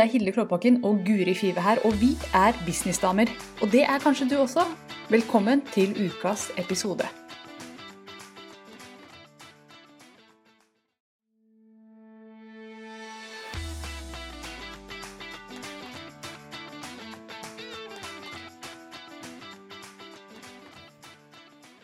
[0.00, 3.26] Det er Hilde Klåbakken og Guri Five her, og vi er businessdamer.
[3.62, 4.60] Og det er kanskje du også.
[5.10, 7.04] Velkommen til ukas episode.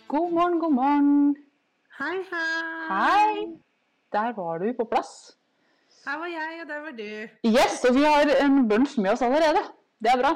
[0.09, 1.37] God morgen, god morgen.
[1.99, 2.51] Hei, hei.
[2.89, 3.47] Hei.
[4.13, 5.37] Der var du på plass.
[6.07, 7.09] Her var jeg, og der var du.
[7.51, 9.63] Yes, og vi har en bunch med oss allerede.
[10.03, 10.33] Det er bra.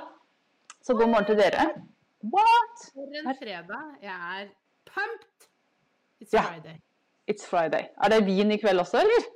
[0.83, 1.67] Så god morgen til dere.
[2.35, 2.77] What?
[2.95, 3.85] For en fredag.
[4.03, 4.47] Jeg er
[4.93, 5.49] pumped.
[6.23, 6.43] It's Ja.
[6.43, 6.77] Friday.
[7.31, 7.85] It's Friday.
[8.05, 9.29] Er det vin i kveld også, eller?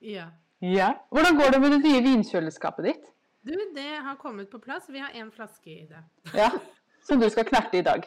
[0.00, 0.26] Ja.
[0.62, 0.92] Ja.
[1.10, 3.04] Hvordan går det med det nye vinkjøleskapet ditt?
[3.46, 4.88] Du, det har kommet på plass.
[4.88, 6.02] Vi har én flaske i det.
[6.34, 6.50] Ja,
[7.08, 8.04] Som du skal knerte i dag.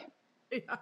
[0.52, 0.76] Ja.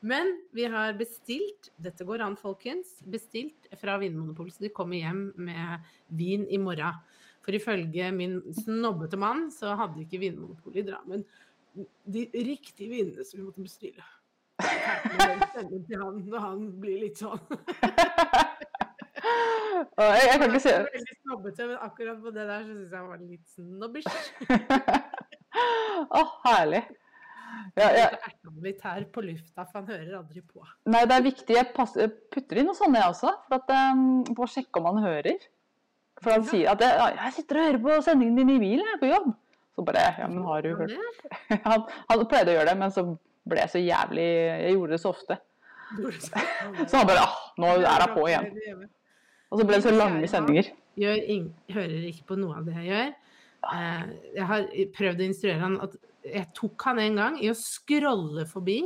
[0.00, 5.24] Men vi har bestilt, dette går an folkens, bestilt fra Vinmonopolet, så de kommer hjem
[5.34, 5.88] med
[6.20, 7.00] vin i morgen.
[7.42, 11.26] For ifølge min snobbete mann så hadde ikke Vinmonopolet i Drammen
[12.04, 14.04] de riktige vinene som vi måtte bestille.
[14.58, 17.42] Til han når han blir litt sånn.
[19.78, 22.72] Jeg, jeg kan ikke se Jeg var veldig snobbete, men akkurat på det der så
[22.72, 24.14] syns jeg han var litt snobbish.
[26.18, 26.80] Å, herlig.
[27.78, 28.06] Ja, ja.
[28.16, 30.64] Erter han litt her på lufta, for han hører aldri på.
[30.90, 31.54] Nei, det er viktig.
[31.56, 33.32] Jeg passer, putter inn noe sånt, jeg også.
[33.48, 35.44] For, at, um, for å sjekke om han hører.
[36.22, 36.48] For han Ja.
[36.50, 39.12] sier at jeg, jeg sitter og hører på sendingen din i bilen, jeg er på
[39.12, 39.28] jobb.
[39.78, 40.94] Så bare Ja, men har du hørt
[41.68, 43.04] han, han pleide å gjøre det, men så
[43.48, 45.36] ble jeg så jævlig Jeg gjorde det så ofte.
[46.90, 48.48] Så han bare ah, nå er hun på igjen.
[49.48, 50.66] Og så ble det så lange sendinger.
[50.98, 53.14] Ing- hører ikke på noe av det jeg gjør.
[53.72, 54.02] Eh,
[54.36, 54.66] jeg har
[54.98, 55.94] prøvd å instruere han at
[56.24, 58.80] jeg tok han en gang i å scrolle forbi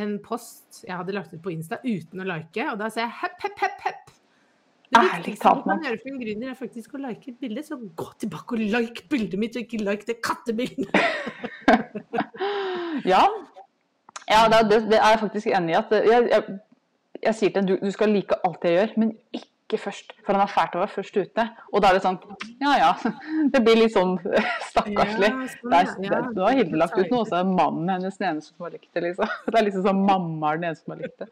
[0.00, 3.16] en post jeg hadde lagt ut på Insta uten å like, og da sa jeg
[3.22, 4.16] hepp, hepp, hepp, hepp.
[4.90, 7.42] Det Ærlig viktigste talt, du kan gjøre for en gründer, er faktisk å like et
[7.42, 10.90] bilde, så gå tilbake og like bildet mitt, og ikke like det kattebildet.
[13.06, 13.22] Ja,
[14.28, 15.76] ja det, det, det er jeg faktisk enig i.
[15.78, 16.58] at Jeg, jeg,
[17.22, 20.14] jeg sier til deg du, du skal like alt jeg gjør, men ikke først.
[20.26, 21.44] For han er fælt å være først ute.
[21.70, 22.18] Og da er det sånn
[22.62, 22.90] Ja ja.
[23.54, 24.16] Det blir litt sånn
[24.70, 25.30] stakkarslig.
[25.30, 26.10] Ja, sånn, Det er, ja.
[26.10, 28.66] det, nå har Hilde lagt ut noe, og så er mannen hennes den eneste som
[28.66, 29.04] har likt det.
[29.06, 29.36] liksom.
[29.50, 31.30] Det er liksom sånn mamma er den eneste som har likt det.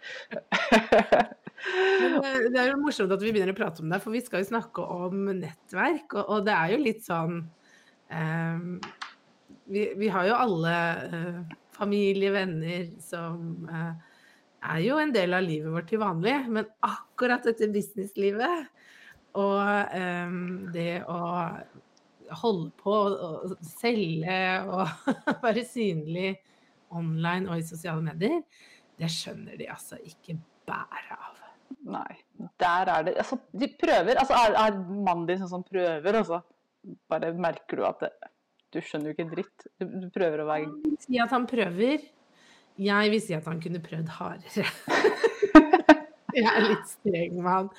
[1.99, 4.23] Men det, det er jo morsomt at vi begynner å prate om det, for vi
[4.23, 6.13] skal jo snakke om nettverk.
[6.15, 8.77] Og, og det er jo litt sånn um,
[9.69, 10.77] vi, vi har jo alle
[11.13, 13.93] uh, familie, venner som eh,
[14.63, 18.69] er jo en del av livet vårt til vanlig, men akkurat dette businesslivet
[19.39, 20.39] og um,
[20.75, 21.21] det å
[22.43, 23.31] holde på å
[23.65, 25.09] selge og
[25.45, 26.33] være synlig
[26.95, 28.43] online og i sosiale medier,
[28.99, 30.37] det skjønner de altså ikke
[30.69, 31.35] bæret av.
[31.89, 32.17] Nei.
[32.61, 34.19] Der er det altså, De prøver.
[34.21, 36.41] altså Er, er mannen din sånn som prøver, og så
[37.11, 38.13] bare merker du at det,
[38.73, 39.67] du skjønner jo ikke dritt.
[39.81, 42.09] Du, du prøver å være Si at han prøver.
[42.79, 44.67] Jeg vil si at han kunne prøvd hardere.
[46.39, 47.71] Jeg er litt streng med han.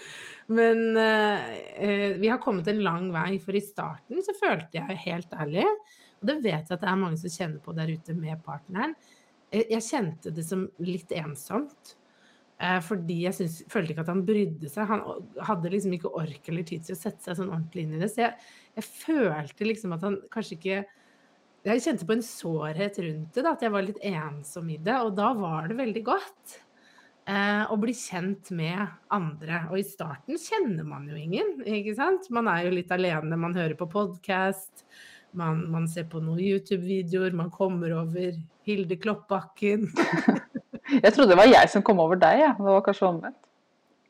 [0.52, 5.36] Men eh, vi har kommet en lang vei, for i starten så følte jeg helt
[5.38, 5.68] ærlig,
[6.20, 8.98] og det vet jeg at det er mange som kjenner på der ute med partneren,
[9.54, 11.96] eh, jeg kjente det som litt ensomt.
[12.60, 14.90] Fordi jeg synes, følte ikke at han brydde seg.
[14.90, 18.02] Han hadde liksom ikke ork eller tid til å sette seg sånn ordentlig inn i
[18.02, 18.10] det.
[18.12, 18.34] Så jeg,
[18.76, 20.82] jeg følte liksom at han kanskje ikke
[21.68, 24.96] Jeg kjente på en sårhet rundt det, da, at jeg var litt ensom i det.
[25.04, 26.54] Og da var det veldig godt
[27.28, 29.66] eh, å bli kjent med andre.
[29.68, 32.30] Og i starten kjenner man jo ingen, ikke sant?
[32.32, 34.86] Man er jo litt alene, man hører på podkast.
[35.36, 39.90] Man, man ser på noen YouTube-videoer, man kommer over Hilde Kloppbakken.
[41.04, 42.48] Jeg trodde det var jeg som kom over deg, ja.
[42.58, 43.44] det var kanskje omvendt.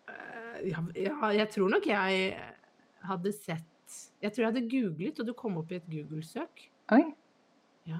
[0.07, 2.29] Eh, Ja, ja, jeg tror nok jeg
[3.07, 6.63] hadde sett Jeg tror jeg hadde googlet, og du kom opp i et Google-søk.
[6.95, 7.01] Oi,
[7.89, 7.99] Ja.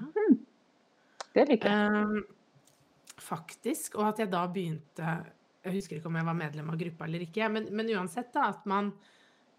[1.34, 2.00] det liker jeg.
[2.00, 3.98] Eh, faktisk.
[3.98, 5.14] Og at jeg da begynte
[5.60, 8.46] Jeg husker ikke om jeg var medlem av gruppa eller ikke, men, men uansett, da,
[8.54, 8.94] at man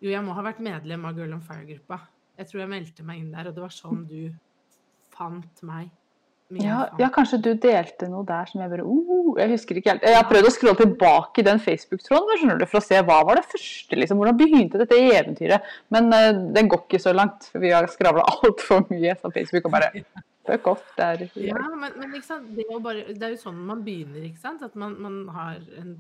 [0.02, 2.00] Jo, jeg må ha vært medlem av Girl on Fire-gruppa.
[2.40, 4.32] Jeg tror jeg meldte meg inn der, og det var sånn du
[5.14, 5.92] fant meg.
[6.60, 10.04] Ja, ja, kanskje du delte noe der som jeg bare uh, Jeg husker ikke helt.
[10.04, 13.46] Jeg har prøvd å skrolle tilbake i den Facebook-tråden for å se hva var det
[13.48, 14.00] første.
[14.00, 15.72] liksom, Hvordan begynte dette eventyret?
[15.94, 17.48] Men uh, den går ikke så langt.
[17.54, 19.92] for Vi har skravla altfor mye på Facebook og bare
[20.50, 20.86] fuck off.
[20.98, 22.16] Det er Ja, men, men?
[22.20, 24.66] Det, er bare, det er jo sånn man begynner, ikke sant?
[24.68, 26.00] At man, man har en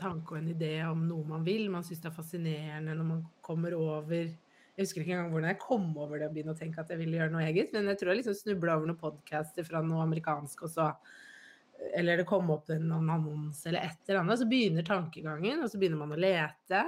[0.00, 1.68] tanke og en idé om noe man vil.
[1.70, 4.30] Man syns det er fascinerende når man kommer over
[4.80, 6.96] Jeg husker ikke engang hvordan jeg kom over det og begynne å tenke at jeg
[7.02, 10.06] ville gjøre noe eget, men jeg tror jeg liksom snubla over noen podcaster fra noe
[10.06, 10.86] amerikansk, og så
[11.96, 14.38] Eller det kom opp en annonse eller et eller annet.
[14.40, 16.80] Så begynner tankegangen, og så begynner man å lete.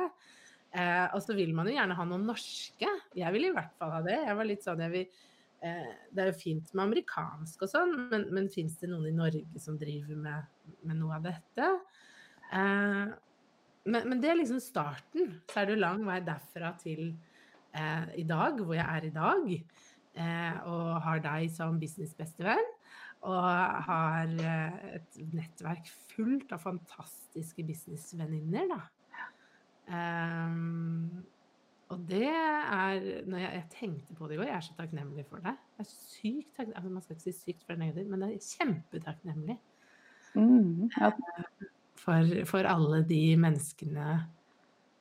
[0.73, 2.91] Eh, og så vil man jo gjerne ha noen norske.
[3.17, 4.19] Jeg vil i hvert fall ha det.
[4.25, 5.25] Jeg var litt sånn, jeg vil,
[5.65, 9.17] eh, det er jo fint med amerikansk og sånn, men, men fins det noen i
[9.17, 10.53] Norge som driver med,
[10.85, 11.69] med noe av dette?
[12.53, 13.12] Eh,
[13.85, 15.39] men, men, det er liksom starten.
[15.49, 17.15] Så er det jo lang vei derfra til
[17.75, 19.51] eh, i dag, hvor jeg er i dag.
[20.13, 22.73] Eh, og har deg som businessbestevenn.
[23.23, 23.51] Og
[23.89, 28.83] har eh, et nettverk fullt av fantastiske businessvenninner, da.
[29.83, 31.25] Um,
[31.93, 35.25] og det er når jeg, jeg, tenkte på det i går, jeg er så takknemlig
[35.29, 35.53] for det.
[35.77, 38.39] Jeg er sykt takknemlig, altså Man skal ikke si sykt for det negativt, men jeg
[38.39, 39.59] er kjempetakknemlig.
[40.33, 41.11] Mm, ja.
[42.01, 44.07] for, for, alle de menneskene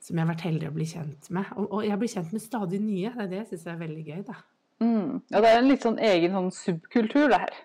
[0.01, 1.51] som jeg har vært heldig å bli kjent med.
[1.57, 3.11] Og, og jeg blir kjent med stadig nye.
[3.13, 4.37] Det er det jeg syns er veldig gøy, da.
[4.81, 5.09] Mm.
[5.29, 7.59] Ja, det er en litt sånn egen sånn subkultur, det her.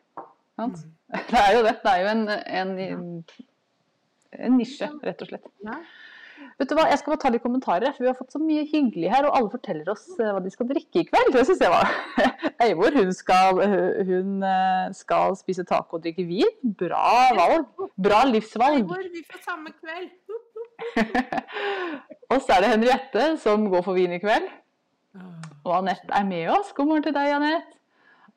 [0.60, 0.76] Mm.
[1.30, 1.76] Det er jo det.
[1.84, 2.22] Det er jo en,
[2.58, 2.70] en,
[4.42, 5.44] en nisje, rett og slett.
[5.62, 5.76] Ja.
[6.56, 8.64] Vet du hva, Jeg skal bare ta litt kommentarer, for vi har fått så mye
[8.68, 9.28] hyggelig her.
[9.28, 11.32] Og alle forteller oss eh, hva de skal drikke i kveld.
[11.36, 11.92] Det syns jeg var
[12.64, 13.60] Eivor hun skal,
[14.08, 16.52] hun eh, skal spise taco og drikke vin.
[16.80, 17.88] Bra valg.
[18.08, 18.82] Bra livsvalg.
[18.82, 20.10] Eivor, vi får samme kveld.
[22.30, 24.48] og så er det Henriette som går for vin i kveld.
[25.66, 26.74] Og Anette er med oss.
[26.76, 27.72] God morgen til deg, Anette.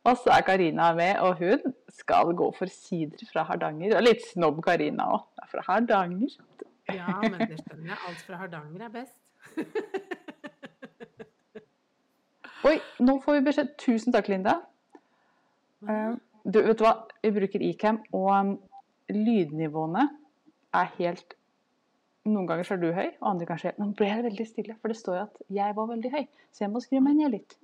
[0.07, 3.97] Og så er Karina med, og hun skal gå for sider fra Hardanger.
[3.97, 5.25] Og litt snobb Karina òg.
[5.51, 6.37] Fra Hardanger.
[6.93, 7.99] Ja, men det skjønner jeg.
[8.07, 9.17] Alt fra Hardanger er best.
[12.69, 13.67] Oi, nå får vi beskjed.
[13.81, 14.53] Tusen takk, Linda.
[15.83, 16.93] Uh, du, vet du hva?
[17.23, 18.55] Vi bruker Icam, og um,
[19.13, 20.05] lydnivåene
[20.75, 21.38] er helt
[22.29, 24.91] Noen ganger så er du høy, og andre kanskje Nå ble jeg veldig stille, for
[24.93, 26.23] det står jo at jeg var veldig høy.
[26.53, 27.57] Så jeg må skrive meg ned litt.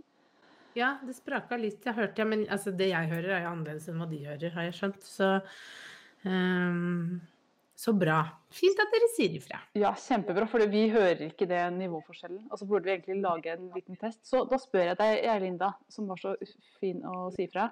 [0.75, 1.85] Ja, det spraka litt.
[1.87, 4.57] Jeg hørte, ja, men altså, det jeg hører, er jo annerledes enn hva de hører,
[4.57, 5.07] har jeg skjønt.
[5.07, 5.31] Så
[6.25, 7.21] um
[7.75, 8.21] så bra.
[8.55, 9.59] Fint at dere sier ifra.
[9.75, 12.45] Ja, kjempebra, for vi hører ikke det nivåforskjellen.
[12.47, 14.21] Og så burde vi egentlig lage en liten test.
[14.27, 16.37] Så da spør jeg deg, Erlinda, som var så
[16.79, 17.67] fin å si ifra.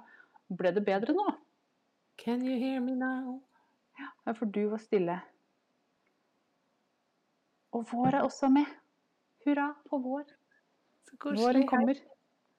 [0.51, 1.27] Ble det bedre nå?
[2.19, 3.39] Can you hear me now?
[3.99, 5.21] Ja, for du var stille.
[7.73, 8.69] Og vår er også med.
[9.45, 10.25] Hurra for vår.
[11.23, 11.99] Våren kommer.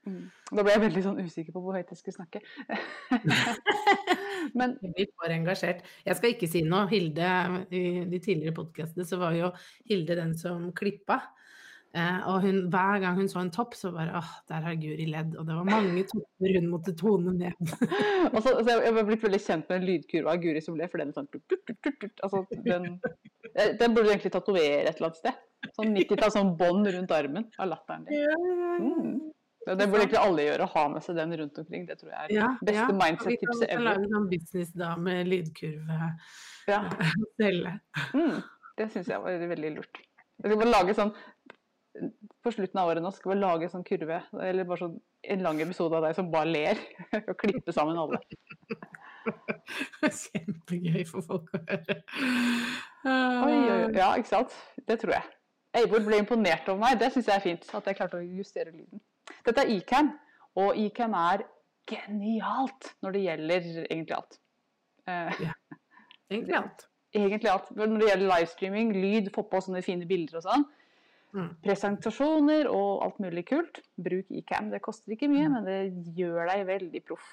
[0.04, 0.26] Mm.
[0.52, 2.42] Da ble jeg veldig sånn usikker på hvor høyt jeg skulle snakke.
[4.58, 5.86] Men Vi får engasjert.
[6.04, 6.84] Jeg skal ikke si noe.
[6.90, 7.30] Hilde,
[7.72, 9.50] I de tidligere podkastene så var jo
[9.88, 11.22] Hilde den som klippa.
[11.94, 15.04] Eh, og hun, hver gang hun så en topp, så bare åh, der har Guri
[15.06, 15.36] ledd.
[15.38, 17.74] Og det var mange topper hun måtte tone ned.
[18.34, 20.88] og så, så Jeg har blitt veldig kjent med en lydkurve av Guri som ble,
[20.90, 22.88] for den sånn altså, den,
[23.78, 25.38] den burde du egentlig tatovere et eller annet sted.
[25.76, 28.26] Sånn 90-tall, sånn bånd rundt armen av latteren din.
[28.82, 29.12] Mm.
[29.64, 31.86] Ja, det burde egentlig alle gjøre, å ha med seg den rundt omkring.
[31.88, 32.96] Det tror jeg er ja, beste ja.
[32.98, 33.70] mindset-tipset ever.
[33.70, 36.10] Vi kan lage sånn businessdame, lydkurve,
[36.68, 36.82] ja.
[38.18, 38.42] Mm,
[38.80, 40.02] det syns jeg var veldig lurt.
[40.42, 41.12] Jeg skal bare lage sånn
[42.44, 44.96] På slutten av året nå skal vi lage sånn kurve, eller bare sånn
[45.34, 46.80] en lang episode av deg som bare ler,
[47.30, 48.20] og klippe sammen alle.
[50.24, 52.00] Kjempegøy for folk å høre.
[53.06, 54.58] Oi, oi, ja, ikke sant.
[54.88, 55.30] Det tror jeg.
[55.74, 56.98] Eivor ble imponert over meg.
[57.00, 57.66] Det syns jeg er fint.
[57.74, 59.02] At jeg klarte å justere lyden.
[59.46, 60.12] Dette er Ecam,
[60.60, 61.46] og Ecam er
[61.90, 64.38] genialt når det gjelder egentlig alt.
[65.08, 65.56] Uh, ja.
[66.30, 66.86] Egentlig alt.
[67.14, 67.74] Egentlig alt.
[67.76, 70.66] Når det gjelder livestreaming, lyd, få på sånne fine bilder og sånn.
[71.34, 71.48] Mm.
[71.64, 73.80] Presentasjoner og alt mulig kult.
[74.00, 74.70] Bruk Ecam.
[74.70, 75.56] Det koster ikke mye, mm.
[75.56, 77.32] men det gjør deg veldig proff.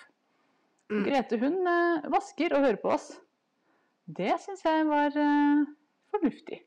[0.92, 1.04] Mm.
[1.06, 3.12] Grete hun uh, vasker og hører på oss.
[4.12, 5.70] Det syns jeg var uh,
[6.12, 6.64] fornuftig.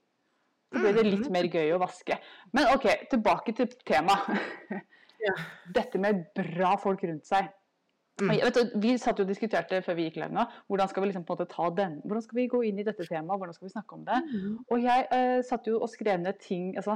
[0.74, 1.34] Så ble det litt mm.
[1.34, 2.16] mer gøy å vaske.
[2.54, 4.40] Men OK, tilbake til temaet.
[5.24, 5.34] Ja.
[5.76, 7.50] Dette med bra folk rundt seg.
[8.22, 8.30] Mm.
[8.54, 11.24] Du, vi satt jo og diskuterte før vi gikk live nå, hvordan skal vi liksom
[11.26, 13.66] på en måte ta den, hvordan skal vi gå inn i dette temaet, hvordan skal
[13.66, 14.20] vi snakke om det.
[14.28, 14.52] Mm.
[14.70, 16.94] Og jeg uh, satt jo og skrev ned ting altså,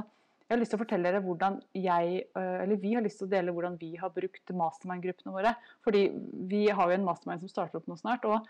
[0.49, 3.27] Jeg har lyst til å fortelle dere hvordan jeg, uh, eller vi har lyst til
[3.27, 5.51] å dele hvordan vi har brukt mastermind-gruppene våre.
[5.85, 6.07] Fordi
[6.49, 8.49] vi har jo en mastermind som starter opp nå snart, og,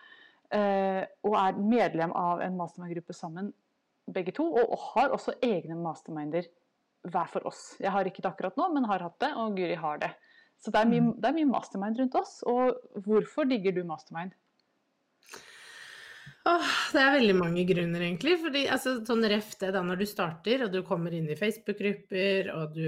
[0.55, 3.51] uh, og er medlem av en mastermind-gruppe sammen,
[4.15, 4.47] begge to.
[4.47, 6.47] Og, og har også egne masterminder
[7.03, 7.73] hver for oss.
[7.83, 10.13] Jeg har ikke det akkurat nå, men har hatt det, og Guri har det.
[10.59, 11.13] Så det er mye, mm.
[11.19, 12.39] det er mye mastermind rundt oss.
[12.47, 14.31] Og hvorfor digger du mastermind?
[16.49, 18.37] Åh, det er veldig mange grunner, egentlig.
[18.41, 22.49] Fordi altså, sånn ref det da når du starter, og du kommer inn i Facebook-grupper,
[22.55, 22.87] og du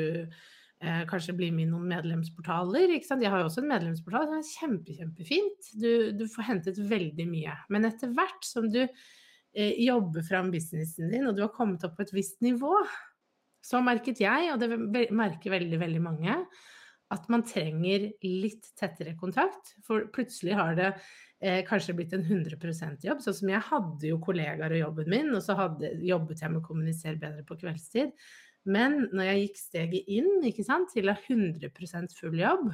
[0.82, 2.96] eh, kanskje blir med i noen medlemsportaler.
[2.96, 3.26] ikke sant?
[3.26, 5.72] Jeg har jo også en medlemsportal som er kjempe, kjempefint.
[5.84, 7.56] Du, du får hentet veldig mye.
[7.74, 11.98] Men etter hvert som du eh, jobber fram businessen din, og du har kommet opp
[12.00, 12.74] på et visst nivå,
[13.62, 16.40] så merket jeg, og det merker veldig, veldig mange,
[17.12, 19.76] at man trenger litt tettere kontakt.
[19.86, 20.94] For plutselig har det
[21.42, 23.24] eh, kanskje blitt en 100% jobb.
[23.24, 26.62] Sånn som jeg hadde jo kollegaer og jobben min, og så hadde, jobbet jeg med
[26.62, 28.14] å kommunisere bedre på kveldstid.
[28.70, 32.70] Men når jeg gikk steget inn ikke sant, til å ha 100% full jobb,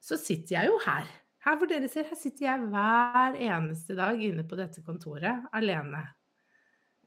[0.00, 1.08] så sitter jeg jo her.
[1.40, 6.02] Her hvor dere ser, her sitter jeg hver eneste dag inne på dette kontoret alene.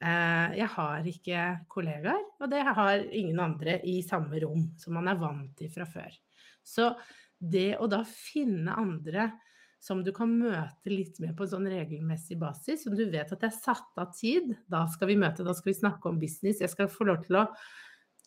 [0.03, 5.09] Eh, jeg har ikke kollegaer, og det har ingen andre i samme rom, som man
[5.11, 6.17] er vant til fra før.
[6.65, 6.89] Så
[7.37, 9.29] det å da finne andre
[9.83, 13.41] som du kan møte litt mer på en sånn regelmessig basis, som du vet at
[13.41, 16.61] det er satt av tid, da skal vi møte, da skal vi snakke om business.
[16.63, 17.47] Jeg skal få lov til å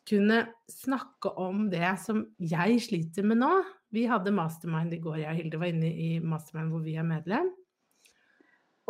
[0.06, 3.52] kunne snakke om det som jeg sliter med nå.
[3.94, 7.08] Vi hadde mastermind i går, jeg og Hilde var inne i mastermind hvor vi er
[7.08, 7.48] medlem.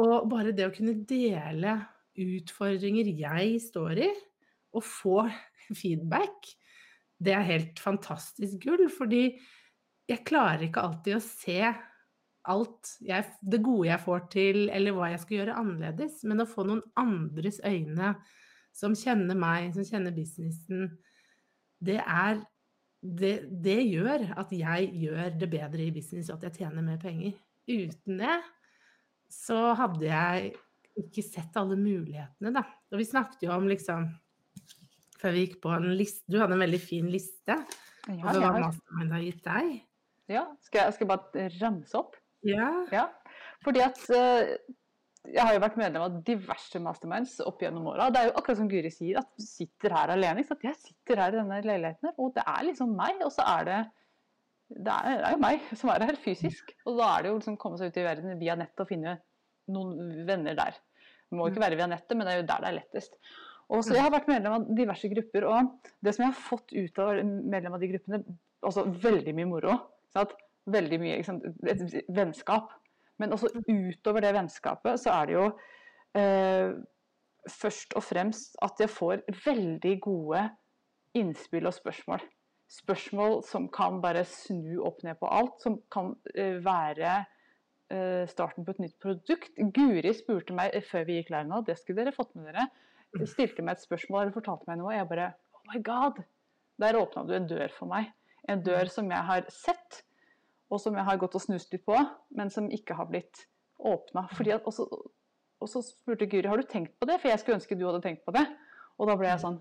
[0.02, 1.78] Og bare det å kunne dele
[2.18, 4.12] utfordringer jeg står i,
[4.76, 5.20] og få
[5.70, 6.50] feedback,
[7.23, 8.88] det er helt fantastisk gull.
[8.92, 9.28] Fordi
[10.11, 11.61] jeg klarer ikke alltid å se
[12.53, 16.21] alt jeg, det gode jeg får til, eller hva jeg skal gjøre annerledes.
[16.29, 18.15] Men å få noen andres øyne
[18.76, 20.91] som kjenner meg, som kjenner businessen,
[21.83, 22.43] det er
[23.07, 27.00] det, det, gjør at jeg gjør det bedre i business, og at jeg tjener mer
[27.00, 27.37] penger.
[27.67, 28.38] Uten det
[29.33, 30.53] så hadde jeg
[30.97, 32.62] ikke sett alle mulighetene, da.
[32.93, 34.07] Og vi snakket jo om liksom
[35.17, 38.61] Før vi gikk på en liste Du hadde en veldig fin liste ja, over hva
[38.69, 39.71] Mastermind har gitt deg.
[40.31, 42.15] Ja, skal jeg, skal jeg bare ramse opp?
[42.47, 42.71] Ja.
[42.93, 43.07] ja.
[43.64, 44.57] Fordi at uh,
[45.26, 48.09] jeg har jo vært medlem av diverse masterminds opp gjennom åra.
[48.14, 50.43] Det er jo akkurat som Guri sier, at du sitter her alene.
[50.43, 50.66] Ikke sant?
[50.69, 53.23] Jeg sitter her i denne leiligheten, her, og det er liksom meg.
[53.26, 53.81] Og så er det
[54.66, 56.73] det er, det er, jo meg som er her fysisk.
[56.87, 59.19] Og da er det jo liksom komme seg ut i verden via nettet og finne
[59.73, 60.78] noen venner der.
[61.26, 63.19] Det må ikke være via nettet, men det er jo der det er lettest.
[63.66, 66.75] Og så Jeg har vært medlem av diverse grupper, og det som jeg har fått
[66.75, 68.21] ut av medlem av de gruppene,
[68.62, 69.78] altså veldig mye moro.
[70.14, 70.37] Sant?
[70.73, 71.82] Veldig mye sant, et
[72.12, 72.73] vennskap.
[73.20, 75.44] Men også utover det vennskapet så er det jo
[76.20, 76.75] eh,
[77.49, 80.42] først og fremst at jeg får veldig gode
[81.16, 82.25] innspill og spørsmål.
[82.68, 85.56] Spørsmål som kan bare snu opp ned på alt.
[85.62, 87.14] Som kan eh, være
[87.90, 89.54] eh, starten på et nytt produkt.
[89.56, 92.68] Guri spurte meg før vi gikk live nå, det skulle dere fått med dere.
[93.25, 96.20] Stilte meg et spørsmål eller fortalte meg noe, og jeg bare Oh my god!
[96.82, 98.11] Der åpna du en dør for meg.
[98.50, 100.02] En dør som jeg har sett,
[100.76, 101.97] og som jeg har gått og snust litt på,
[102.37, 103.47] men som ikke har blitt
[103.80, 104.26] åpna.
[105.56, 108.02] Og så spurte Guri har du tenkt på det, for jeg skulle ønske du hadde
[108.04, 108.45] tenkt på det.
[108.97, 109.59] Og da ble jeg sånn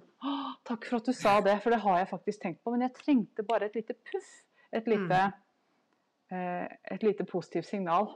[0.66, 2.72] Takk for at du sa det, for det har jeg faktisk tenkt på.
[2.74, 4.30] Men jeg trengte bare et lite puff.
[4.74, 6.34] Et lite, mm.
[6.34, 8.10] eh, et lite positivt signal.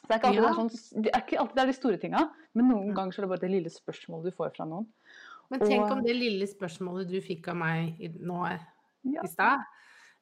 [0.00, 0.42] Så det er ja.
[0.42, 2.24] det, er sånn, det er ikke alltid det er de store tinga,
[2.58, 4.88] men noen ganger så er det bare det lille spørsmålet du får fra noen.
[5.52, 9.22] Men tenk og, om det lille spørsmålet du fikk av meg nå ja.
[9.22, 9.64] i stad,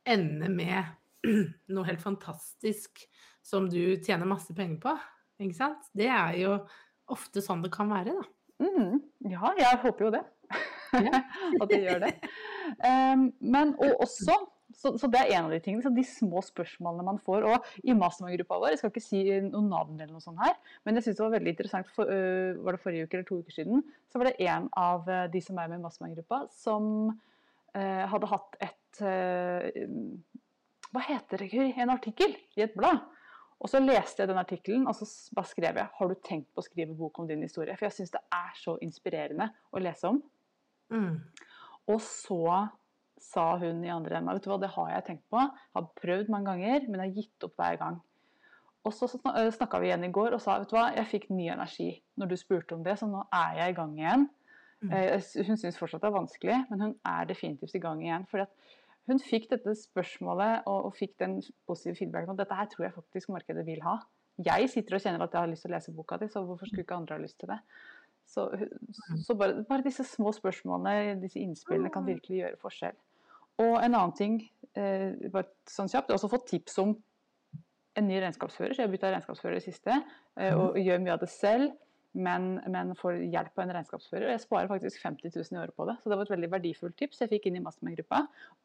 [0.07, 0.93] ender med
[1.75, 3.05] noe helt fantastisk
[3.47, 4.97] som du tjener masse penger på.
[5.43, 5.91] Ikke sant?
[5.97, 6.57] Det er jo
[7.13, 8.33] ofte sånn det kan være, da.
[8.65, 10.25] Mm, ja, jeg håper jo det.
[11.61, 12.13] At det gjør det.
[12.81, 14.39] Um, men og også
[14.77, 17.45] så, så, det er en av de tingene, de små spørsmålene man får.
[17.49, 20.99] Og i mastermind-gruppa vår, jeg skal ikke si noe navn eller noe sånt her, men
[20.99, 23.57] jeg syns det var veldig interessant, for, uh, var det forrige uke eller to uker
[23.57, 28.05] siden, så var det en av uh, de som er med i mastermind-gruppa, som uh,
[28.11, 28.75] hadde hatt et
[30.97, 33.05] hva heter det, i En artikkel i et blad.
[33.57, 36.61] Og så leste jeg den artikkelen, og så bare skrev jeg har du tenkt på
[36.61, 37.77] å skrive bok om din historie.
[37.77, 40.19] For jeg syns det er så inspirerende å lese om.
[40.93, 41.15] Mm.
[41.89, 42.67] Og så
[43.23, 45.41] sa hun i andre enden vet du hva, det har jeg tenkt på.
[45.77, 47.99] Har prøvd mange ganger, men har gitt opp hver gang.
[48.87, 51.49] Og så snakka vi igjen i går og sa vet du hva, jeg fikk ny
[51.51, 51.89] energi
[52.21, 54.27] når du spurte om det, så nå er jeg i gang igjen.
[54.85, 54.93] Mm.
[55.49, 58.29] Hun syns fortsatt det er vanskelig, men hun er definitivt i gang igjen.
[58.31, 58.77] fordi at
[59.07, 62.95] hun fikk dette spørsmålet og, og fikk den positive feedbacken at dette her tror jeg
[62.97, 63.99] faktisk markedet vil ha.
[64.47, 66.69] Jeg sitter og kjenner at jeg har lyst til å lese boka di, så hvorfor
[66.69, 67.61] skulle ikke andre ha lyst til det?
[68.27, 68.49] Så,
[69.23, 72.97] så bare, bare, disse små spørsmålene, disse innspillene, kan virkelig gjøre forskjell.
[73.63, 74.41] Og en annen ting,
[74.77, 76.97] eh, bare sånn kjapt, jeg har også fått tips om
[77.97, 80.01] en ny regnskapsfører, så jeg har bytta regnskapsfører i det siste.
[80.37, 81.71] Eh, og gjør mye av det selv
[82.17, 84.27] men, men får hjelp av en regnskapsfører.
[84.29, 86.53] Og jeg sparer faktisk 50 000 i året på det, så det var et veldig
[86.57, 88.23] verdifullt tips jeg fikk inn i Mastermind-gruppa.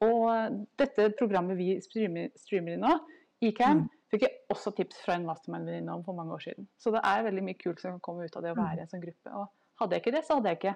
[0.07, 2.93] Og dette programmet vi streamer, streamer i nå,
[3.41, 4.01] Ecam, mm.
[4.13, 6.67] fikk jeg også tips fra en mastermind-venninne om for mange år siden.
[6.77, 8.83] Så det er veldig mye kult som kan komme ut av det å være i
[8.85, 9.33] en sånn gruppe.
[9.33, 9.47] Og
[9.81, 10.75] hadde jeg ikke det, så hadde jeg ikke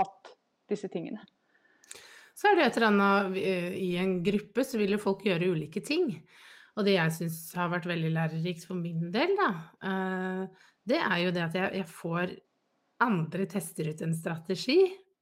[0.00, 0.32] hatt
[0.70, 1.22] disse tingene.
[2.34, 3.36] Så er det et eller annet
[3.76, 6.08] I en gruppe så vil jo folk gjøre ulike ting.
[6.78, 9.50] Og det jeg syns har vært veldig lærerikt for min del, da,
[9.86, 12.34] eh, det er jo det at jeg, jeg får
[13.00, 14.80] andre tester ut en strategi,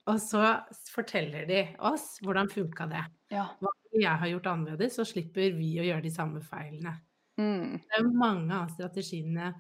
[0.09, 0.43] og så
[0.91, 3.05] forteller de oss hvordan funka det.
[3.35, 3.45] Ja.
[3.61, 6.95] Hva jeg har gjort annerledes, så slipper vi å gjøre de samme feilene.
[7.39, 7.79] Mm.
[7.85, 9.53] Det er mange av strategiene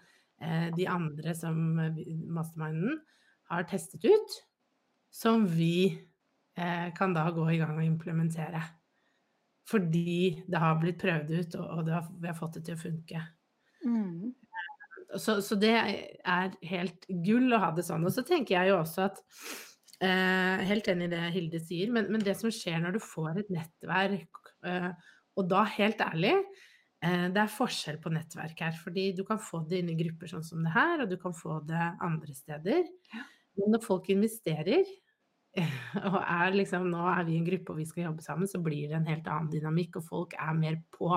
[0.42, 2.98] eh, de andre som masterminden
[3.48, 4.38] har testet ut,
[5.14, 5.88] som vi
[6.58, 8.62] eh, kan da gå i gang og implementere.
[9.68, 12.82] Fordi det har blitt prøvd ut, og, og har, vi har fått det til å
[12.82, 13.24] funke.
[13.84, 14.34] Mm.
[15.16, 18.04] Så, så, det er helt gull å ha det sånn.
[18.04, 19.22] Og så tenker jeg jo også at
[20.04, 23.40] eh, Helt enig i det Hilde sier, men, men, det som skjer når du får
[23.40, 24.90] et nettverk, eh,
[25.38, 28.76] og da helt ærlig eh, det er forskjell på nettverk her.
[28.84, 31.36] fordi du kan få det inn i grupper sånn som det her, og du kan
[31.36, 32.84] få det andre steder.
[33.58, 34.84] Men når folk investerer,
[36.08, 38.90] og er liksom nå er vi en gruppe og vi skal jobbe sammen, så blir
[38.90, 41.10] det en helt annen dynamikk, og folk er mer på.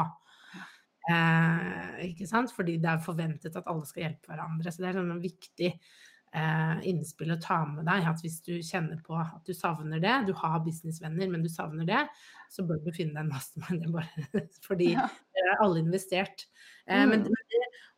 [1.09, 2.53] Eh, ikke sant?
[2.53, 4.71] Fordi det er forventet at alle skal hjelpe hverandre.
[4.71, 8.09] Så det er sånn viktig eh, innspill å ta med deg.
[8.11, 11.87] At hvis du kjenner på at du savner det, du har businessvenner, men du savner
[11.89, 12.03] det,
[12.51, 13.87] så bør du finne deg en mastermind.
[14.67, 15.07] fordi ja.
[15.41, 16.45] er alle investert.
[16.85, 17.15] Eh, mm.
[17.15, 17.25] men,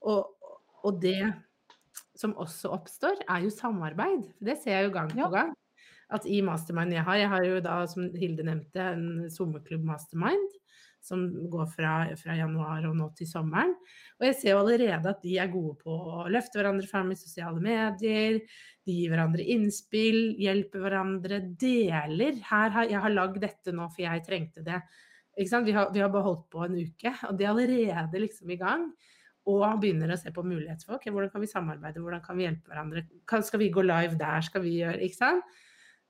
[0.03, 1.33] og, og, det
[2.17, 4.29] som også oppstår, er jo samarbeid.
[4.37, 5.53] For det ser jeg jo gang på gang
[6.13, 10.51] at i mastermind jeg har Jeg har jo da, som Hilde nevnte, en sommerklubb mastermind
[11.03, 13.73] som går fra, fra, januar og nå til sommeren.
[14.19, 17.19] Og jeg ser jo allerede at de er gode på å løfte hverandre fram i
[17.19, 18.39] sosiale medier.
[18.83, 22.39] De gir hverandre innspill, hjelper hverandre, deler.
[22.47, 24.79] Her har, jeg har lagd dette nå for jeg trengte det.
[25.35, 28.59] Vi har, vi har bare holdt på en uke, og de er allerede liksom i
[28.61, 28.87] gang.
[29.49, 32.45] Og begynner å se på muligheter for okay, hvordan kan vi samarbeide, hvordan kan vi
[32.45, 33.03] hjelpe hverandre.
[33.43, 35.59] Skal vi gå live der, skal vi gjøre Ikke sant.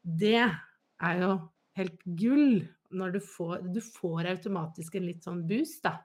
[0.03, 1.31] Det er jo
[1.79, 2.61] helt gull
[2.93, 5.97] når du får Du får automatisk en litt sånn boost, da.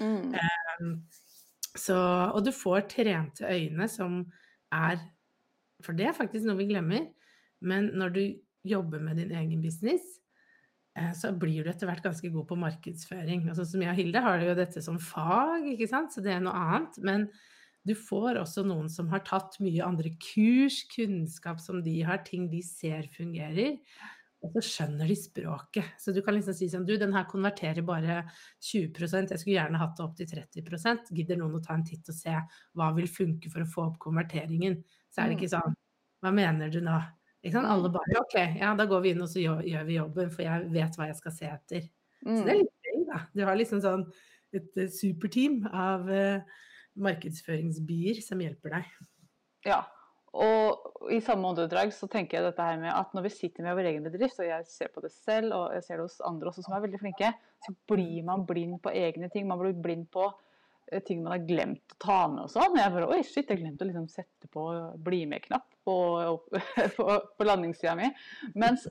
[0.00, 0.34] Mm.
[0.80, 0.92] Um,
[1.76, 1.96] så,
[2.32, 4.22] og du får trente øyne som
[4.74, 4.98] er
[5.84, 7.10] For det er faktisk noe vi glemmer.
[7.60, 8.22] Men når du
[8.66, 10.02] jobber med din egen business,
[10.98, 13.44] eh, så blir du etter hvert ganske god på markedsføring.
[13.50, 16.12] Altså, som jeg og Hilde har jo dette som fag, ikke sant?
[16.12, 16.98] så det er noe annet.
[17.04, 17.28] Men
[17.86, 22.48] du får også noen som har tatt mye andre kurs, kunnskap som de har, ting
[22.50, 23.76] de ser fungerer.
[24.44, 25.94] Og så skjønner de språket.
[25.98, 28.18] Så du kan liksom si sånn Du, den her konverterer bare
[28.60, 32.08] 20% jeg skulle gjerne hatt det opp til 30% Gidder noen å ta en titt
[32.12, 32.34] og se
[32.76, 34.82] hva vil funke for å få opp konverteringen?
[35.08, 35.76] Så er det ikke sånn
[36.24, 36.98] Hva mener du nå?
[37.40, 37.70] Ikke sant?
[37.70, 40.44] Alle bare OK, ja, da går vi inn og så gjør, gjør vi jobben, for
[40.46, 41.84] jeg vet hva jeg skal se etter.
[42.24, 43.20] Så det er litt gøy, da.
[43.36, 44.02] Du har liksom sånn
[44.56, 46.56] et uh, superteam av uh,
[47.06, 48.90] markedsføringsbyer som hjelper deg.
[49.68, 49.84] Ja,
[50.36, 53.76] og i samme åndedrag så tenker jeg dette her med at når vi sitter med
[53.78, 56.50] vår egen bedrift, og jeg ser på det selv, og jeg ser det hos andre
[56.50, 57.30] også som er veldig flinke,
[57.64, 59.46] så blir man blind på egne ting.
[59.48, 60.26] Man blir blind på
[60.90, 62.76] eh, ting man har glemt å ta med og sånn.
[62.80, 64.66] Jeg bare Oi, shit, jeg glemte å liksom sette på
[65.06, 65.96] bli med-knapp på,
[66.98, 68.10] på, på landingssida mi.
[68.58, 68.88] Mens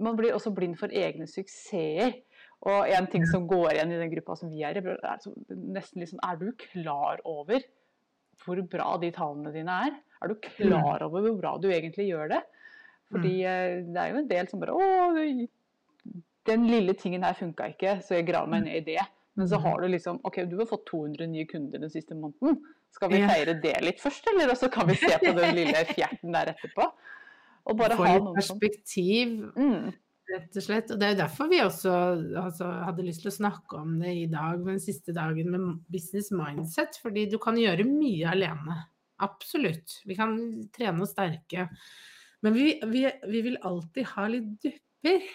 [0.00, 2.20] man blir også blind for egne suksesser.
[2.68, 6.02] Og en ting som går igjen i den gruppa som vi er i, er nesten
[6.02, 7.64] liksom Er du klar over
[8.44, 9.96] hvor bra de tallene dine er?
[10.20, 12.40] Er du klar over hvor bra du egentlig gjør det?
[13.10, 13.46] Fordi mm.
[13.52, 15.46] eh, det er jo en del som bare Å,
[16.48, 19.06] den lille tingen her funka ikke, så jeg graver meg ned i det.
[19.38, 19.64] Men så mm.
[19.66, 22.60] har du liksom OK, du har fått 200 nye kunder den siste måneden.
[22.90, 26.34] Skal vi feire det litt først, eller så kan vi se på den lille fjerten
[26.34, 26.86] der etterpå?
[27.70, 29.36] Og bare Få litt perspektiv.
[29.56, 29.92] Mm
[30.30, 30.92] rett og slett.
[30.92, 31.94] Og det er jo derfor vi også
[32.38, 36.30] altså, hadde lyst til å snakke om det i dag, den siste dagen med business
[36.34, 36.98] mindset.
[37.02, 38.80] Fordi du kan gjøre mye alene.
[39.24, 40.00] Absolutt.
[40.08, 40.36] Vi kan
[40.74, 41.68] trene oss sterke.
[42.44, 45.26] Men vi, vi, vi vil alltid ha litt dupper.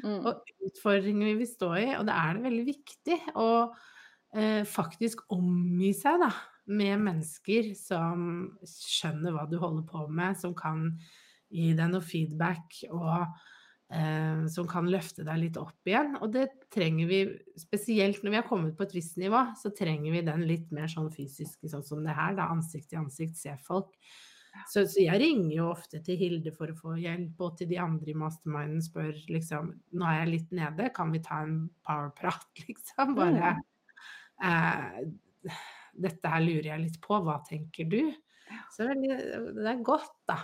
[0.00, 0.20] Mm.
[0.24, 1.86] Og utfordringer vi vil stå i.
[1.98, 3.50] Og da er det veldig viktig å
[4.36, 6.30] eh, faktisk omgi seg da,
[6.70, 8.28] med mennesker som
[8.66, 10.88] skjønner hva du holder på med, som kan
[11.50, 12.84] gi deg noe feedback.
[12.92, 13.26] og
[13.92, 16.16] eh, som kan løfte deg litt opp igjen.
[16.22, 17.20] Og det trenger vi,
[17.60, 20.90] spesielt når vi har kommet på et visst nivå, så trenger vi den litt mer
[20.90, 23.94] sånn fysiske, sånn som det her, da ansikt til ansikt, se folk.
[24.66, 27.78] Så, så, jeg ringer jo ofte til Hilde for å få hjelp, og til de
[27.82, 32.48] andre i masterminden spør liksom Nå er jeg litt nede, kan vi ta en powerprat,
[32.66, 33.14] liksom?
[33.18, 33.54] Bare
[34.42, 35.04] eh,
[36.00, 38.02] Dette her lurer jeg litt på, hva tenker du?
[38.74, 40.40] Så det er godt, da.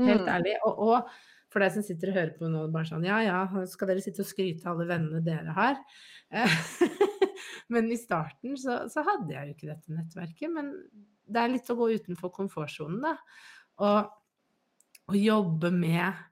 [0.00, 0.32] Helt mm.
[0.32, 0.54] ærlig.
[0.64, 3.90] Og, og for deg som sitter og hører på nå, bare sånn Ja ja, skal
[3.90, 5.80] dere sitte og skryte av alle vennene dere har?
[7.74, 10.52] men i starten så, så, hadde jeg jo ikke dette nettverket.
[10.54, 10.72] Men
[11.30, 13.14] det er litt å gå utenfor komfortsonen, da.
[13.80, 14.10] Og,
[15.08, 16.26] og, jobbe med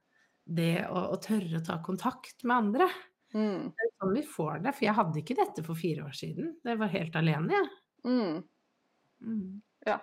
[0.58, 2.88] det å, å, tørre å ta kontakt med andre.
[3.34, 3.72] Mm.
[3.74, 4.74] Det er sånn vi får det.
[4.76, 6.54] For jeg hadde ikke dette for fire år siden.
[6.66, 7.72] Jeg var helt alene, jeg.
[8.06, 8.38] Mm.
[9.26, 9.48] Mm.
[9.88, 9.98] Ja.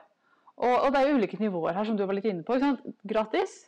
[0.55, 2.59] Og, og, det er jo ulike nivåer her, som du var litt inne på.
[3.07, 3.63] Gratis.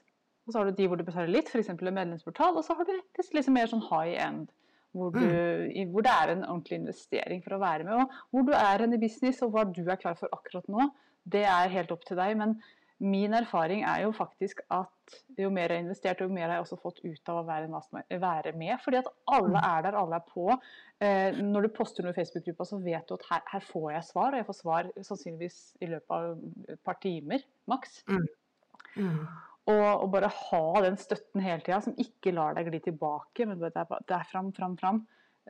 [0.47, 1.73] Og så har du de hvor du betaler litt, f.eks.
[1.73, 2.55] en medlemsportal.
[2.55, 2.95] Og så har du
[3.36, 4.47] liksom mer sånn high end,
[4.95, 5.91] hvor, du, mm.
[5.91, 7.99] hvor, det er en ordentlig investering for å være med.
[7.99, 10.88] Og hvor du er hen i business, og hva du er klar for akkurat nå,
[11.27, 12.38] det er helt opp til deg.
[12.39, 12.55] Men
[13.03, 16.65] min erfaring er jo faktisk at jo mer jeg har investert, jo mer har jeg
[16.65, 18.73] også fått ut av å være, med.
[18.86, 20.47] Fordi at alle er der, alle er på.
[21.03, 24.07] Eh, når du poster noe i Facebook-gruppa, så vet du at her, her, får jeg
[24.13, 24.31] svar.
[24.31, 27.99] Og jeg får svar sannsynligvis i løpet av et par timer, maks.
[28.07, 28.25] Mm.
[28.97, 29.21] Mm.
[29.67, 33.60] Og, og, bare ha den støtten hele tida, som ikke lar deg gli tilbake, men
[33.60, 35.01] det er, det er fram, fram, fram.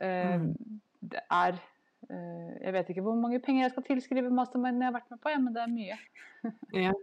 [0.02, 0.80] Eh, mm.
[1.12, 1.60] Det er
[2.06, 5.20] Eh, jeg vet ikke hvor mange penger jeg skal tilskrive masterminden jeg har vært med
[5.20, 5.96] på, ja, men det er mye.
[6.86, 6.94] ja.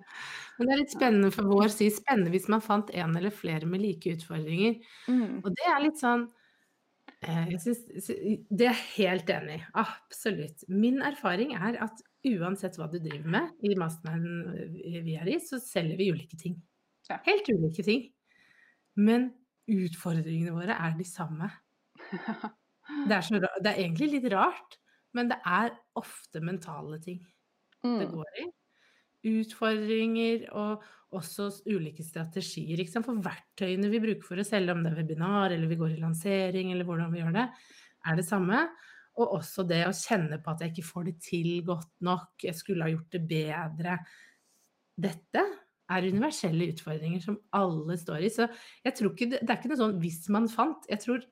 [0.55, 3.69] Men det er litt spennende for vår si spennende hvis man fant en eller flere
[3.69, 4.79] med like utfordringer.
[5.11, 5.41] Mm.
[5.43, 6.29] Og det er litt sånn
[7.19, 8.11] eh, jeg synes,
[8.49, 9.65] Det er jeg helt enig i.
[9.83, 10.65] Absolutt.
[10.71, 15.59] Min erfaring er at uansett hva du driver med i masterminden vi er i, så
[15.61, 16.55] selger vi ulike ting.
[17.09, 17.19] Ja.
[17.25, 18.07] Helt ulike ting.
[18.95, 19.29] Men
[19.69, 21.51] utfordringene våre er de samme.
[22.85, 24.75] Det er, så, det er egentlig litt rart.
[25.17, 27.17] Men det er ofte mentale ting
[27.85, 27.95] mm.
[28.01, 28.45] det går i.
[29.31, 30.83] Utfordringer og
[31.15, 32.83] også ulike strategier.
[32.93, 36.01] For verktøyene vi bruker for å selge, om det er webinar eller vi går i
[36.03, 37.47] lansering eller hvordan vi gjør det,
[38.05, 38.61] er det samme.
[39.15, 42.57] Og også det å kjenne på at jeg ikke får det til godt nok, jeg
[42.59, 43.99] skulle ha gjort det bedre.
[45.05, 45.45] Dette
[45.91, 48.33] er universelle utfordringer som alle står i.
[48.33, 48.47] Så
[48.85, 50.89] jeg tror ikke, det er ikke noe sånn 'hvis man fant'.
[50.89, 51.25] Jeg tror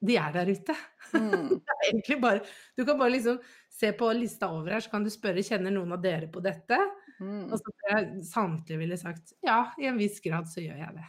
[0.00, 0.74] de er der ute.
[1.12, 1.60] Mm.
[1.90, 2.40] egentlig bare,
[2.76, 5.92] du kan bare liksom se på lista over her, så kan du spørre kjenner noen
[5.92, 6.78] av dere på dette.
[7.20, 7.50] Mm.
[7.52, 10.96] Og så tror jeg samtlige ville sagt ja, i en viss grad så gjør jeg
[10.96, 11.08] det.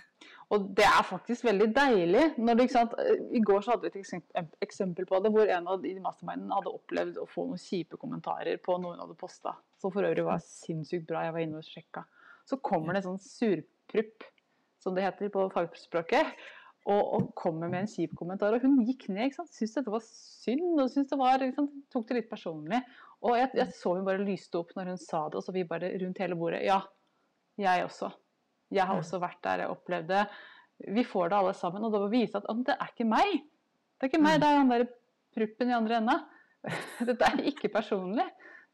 [0.52, 2.24] Og det er faktisk veldig deilig.
[2.44, 2.66] Når det,
[3.32, 4.02] I går så hadde vi
[4.36, 8.00] et eksempel på det, hvor en av de mastermindene hadde opplevd å få noen kjipe
[8.00, 9.56] kommentarer på noe hun hadde posta.
[9.80, 12.04] Som for øvrig var sinnssykt bra, jeg var inne og sjekka.
[12.50, 14.26] Så kommer det en sånn surprupp,
[14.82, 16.34] som det heter på fagspråket
[16.90, 18.56] og, og, kommer med en kjip kommentar.
[18.56, 19.28] Og hun gikk ned.
[19.28, 19.54] ikke sant?
[19.54, 21.46] Syntes dette var synd og syntes det var,
[21.94, 22.82] tok det litt personlig.
[23.22, 25.68] Og jeg, jeg, så hun bare lyste opp når hun sa det, og så vi
[25.70, 26.64] bare rundt hele bordet.
[26.66, 26.80] Ja,
[27.62, 28.10] jeg også.
[28.74, 30.26] Jeg har også vært der, jeg opplevde.
[30.96, 31.86] Vi får det alle sammen.
[31.86, 33.42] Og da må vi vise at det er ikke meg.
[34.00, 34.88] Det er ikke meg, det er den der
[35.36, 36.18] pruppen i andre enda.
[37.10, 38.26] Dette er ikke personlig.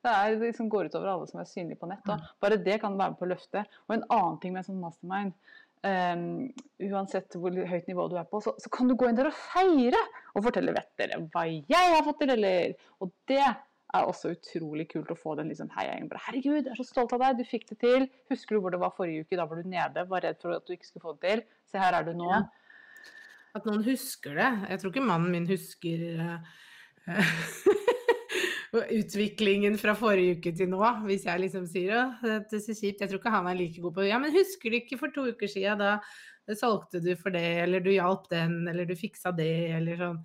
[0.06, 2.06] Det, er, det liksom går utover alle som er synlige på nett.
[2.10, 3.64] Og bare det kan være med på å løfte.
[3.88, 5.34] Og en annen ting med en sånn mastermind
[5.86, 6.48] Um,
[6.82, 9.36] uansett hvor høyt nivå du er på, så, så, kan du gå inn der og
[9.38, 10.00] feire
[10.34, 12.74] og fortelle vet dere hva jeg har fått til, eller
[13.06, 16.10] Og det er også utrolig kult å få den liksom heiagjengen.
[16.10, 18.82] 'Herregud, jeg er så stolt av deg, du fikk det til.' 'Husker du hvor det
[18.82, 19.38] var forrige uke?
[19.40, 21.78] Da var du nede, var redd for at du ikke skulle få det til.' 'Se,
[21.78, 22.42] her er du nå.' Ja.
[23.56, 24.50] At noen husker det.
[24.70, 26.42] Jeg tror ikke mannen min husker uh,
[28.76, 33.04] utviklingen fra forrige uke til nå, hvis jeg liksom sier at det er så kjipt.
[33.04, 35.28] Jeg tror ikke han er like god på Ja, men husker du ikke for to
[35.32, 35.80] uker siden,
[36.48, 40.20] da solgte du for det, eller du hjalp den, eller du fiksa det, eller sånn.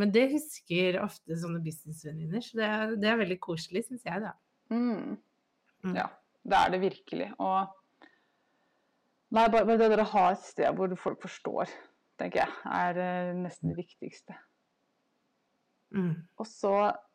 [0.00, 4.24] Men det husker ofte sånne businessvenninner, så det er, det er, veldig koselig, syns jeg,
[4.24, 4.32] da.
[4.72, 5.18] Mm.
[5.84, 5.96] Mm.
[5.98, 6.08] Ja,
[6.48, 7.30] det er det virkelig.
[7.38, 7.78] Og
[9.32, 11.70] Nei, bare, bare det å ha et sted hvor folk forstår,
[12.20, 14.36] tenker jeg, er uh, nesten det viktigste.
[15.96, 16.18] Mm.
[16.36, 17.11] Og så Eh,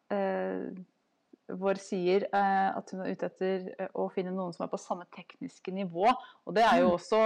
[1.48, 4.80] vår sier eh, at hun er ute etter eh, å finne noen som er på
[4.82, 6.10] samme tekniske nivå.
[6.46, 6.98] Og det er jo mm.
[6.98, 7.22] også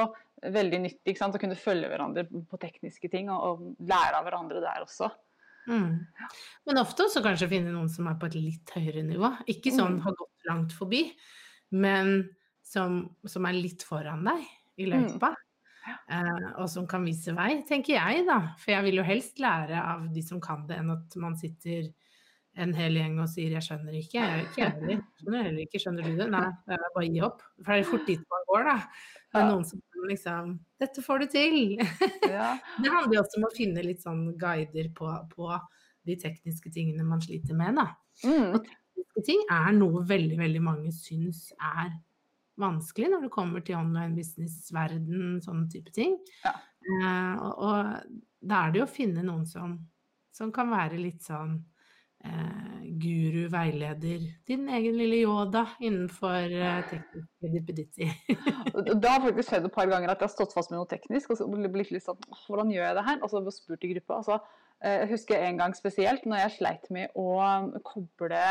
[0.54, 4.86] veldig nyttig å kunne følge hverandre på tekniske ting og, og lære av hverandre der
[4.86, 5.10] også.
[5.70, 6.02] Mm.
[6.67, 9.34] Men ofte også kanskje finne noen som er på et litt høyere nivå.
[9.52, 10.04] Ikke sånn mm.
[10.06, 11.06] har gått langt forbi,
[11.78, 12.20] men
[12.65, 14.46] som, som er litt foran deg
[14.82, 15.34] i løypa.
[15.34, 15.48] Mm.
[16.13, 18.54] Eh, og som kan vise vei, tenker jeg, da.
[18.62, 21.89] For jeg vil jo helst lære av de som kan det, enn at man sitter
[22.60, 24.98] en hel gjeng og sier 'jeg skjønner ikke', jeg er ikke enig.
[25.22, 26.28] Skjønner heller ikke, skjønner du det?
[26.32, 27.42] Nei, det er bare gi opp.
[27.64, 28.78] For det er fort dit man går, da.
[29.40, 31.80] Er noen som liksom 'Dette får du til'.
[32.28, 32.58] Ja.
[32.84, 35.60] det handler jo også om å finne litt sånn guider på, på
[36.06, 37.88] de tekniske tingene man sliter med, da.
[38.26, 38.56] Mm.
[38.56, 41.94] Og tekniske ting er noe veldig, veldig mange syns er
[42.62, 46.18] vanskelig når det kommer til online business-verden, sånne type ting.
[46.44, 46.58] Ja.
[46.82, 49.78] Uh, og, og, da er det jo å finne noen som,
[50.34, 51.60] som kan være litt sånn
[52.26, 58.10] eh, guru, veileder, din egen lille Yoda innenfor eh, teknisk dippeditti.
[59.02, 61.34] det har faktisk skjedd et par ganger at jeg har stått fast med noe teknisk
[61.34, 63.22] og så blitt litt sånn Hvordan gjør jeg det her?
[63.22, 64.22] Og så spurt i gruppa.
[64.22, 64.40] Altså,
[64.82, 67.28] jeg husker en gang spesielt når jeg sleit med å
[67.86, 68.46] koble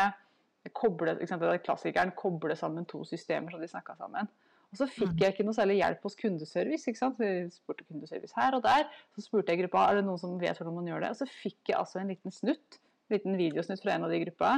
[0.77, 4.29] koble, eksempel, klassikeren koble sammen to systemer så de snakka sammen.
[4.71, 6.87] Og så fikk jeg ikke noe særlig hjelp hos kundeservice.
[6.87, 7.19] ikke sant?
[7.19, 8.85] Jeg spurte kundeservice her og der.
[9.15, 11.09] Så spurte jeg gruppa er det noen som vet hvordan man gjør det.
[11.11, 12.79] Og så fikk jeg altså en liten snutt
[13.13, 14.55] liten videosnutt fra en av de gruppa.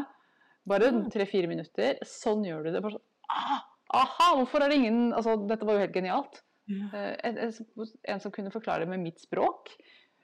[0.69, 1.03] Bare mm.
[1.13, 1.99] tre-fire minutter.
[2.07, 2.81] Sånn gjør du det.
[2.83, 3.59] Bare sånn, ah,
[4.03, 6.43] aha, hvorfor det ingen altså, Dette var jo helt genialt.
[6.71, 9.73] Eh, en, en, som kunne forklare med mitt språk.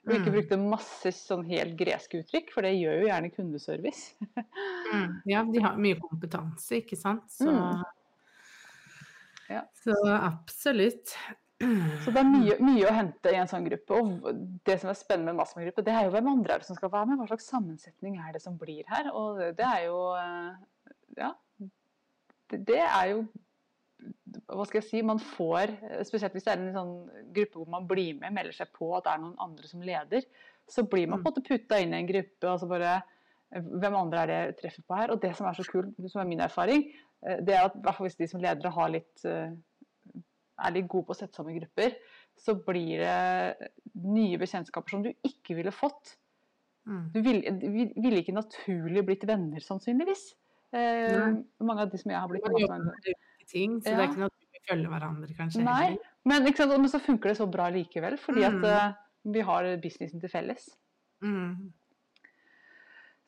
[0.08, 0.34] Og ikke mm.
[0.38, 4.14] brukte masse sånn helt greske uttrykk, for det gjør jo gjerne kundeservice.
[4.94, 5.10] mm.
[5.28, 7.26] Ja, de har mye kompetanse, ikke sant.
[7.34, 7.82] Så mm.
[9.50, 9.64] Ja.
[9.82, 11.16] Så absolutt.
[11.60, 13.98] Så det er mye, mye, å hente i en sånn gruppe.
[13.98, 16.78] Og det som er spennende med mastermind-gruppe, det er jo hvem andre er det som
[16.78, 17.20] skal være med.
[17.20, 19.10] Hva slags sammensetning er det som blir her?
[19.12, 20.00] Og det er jo
[21.18, 21.34] Ja.
[22.50, 23.24] Det er jo
[24.48, 25.74] hva skal jeg si, man får,
[26.08, 26.94] spesielt hvis det er en sånn
[27.36, 30.24] gruppe hvor man blir med, melder seg på at det er noen andre som leder,
[30.70, 32.46] så blir man på en måte putta inn i en gruppe.
[32.48, 33.00] og så bare,
[33.50, 35.12] Hvem andre er det jeg treffer på her?
[35.12, 36.84] Og det som er så kult, som er min erfaring,
[37.20, 39.24] det er at hvis de som ledere har litt
[40.60, 41.96] er litt god på å sette sammen grupper,
[42.40, 43.70] så blir det
[44.04, 46.14] nye bekjentskaper som du ikke ville fått.
[46.88, 47.02] Mm.
[47.14, 47.54] Du ville,
[48.00, 50.30] vil ikke naturlig blitt venner, sannsynligvis.
[50.76, 51.34] Eh,
[51.66, 53.10] mange av de som jeg har blitt med,
[53.50, 53.98] ting, så ja.
[53.98, 55.64] det er ikke at vi følger hverandre, kanskje.
[55.66, 55.96] Nei,
[56.28, 58.60] men, men, så funker det så bra likevel, fordi mm.
[58.60, 60.68] at uh, vi har businessen til felles.
[61.24, 61.72] Mm.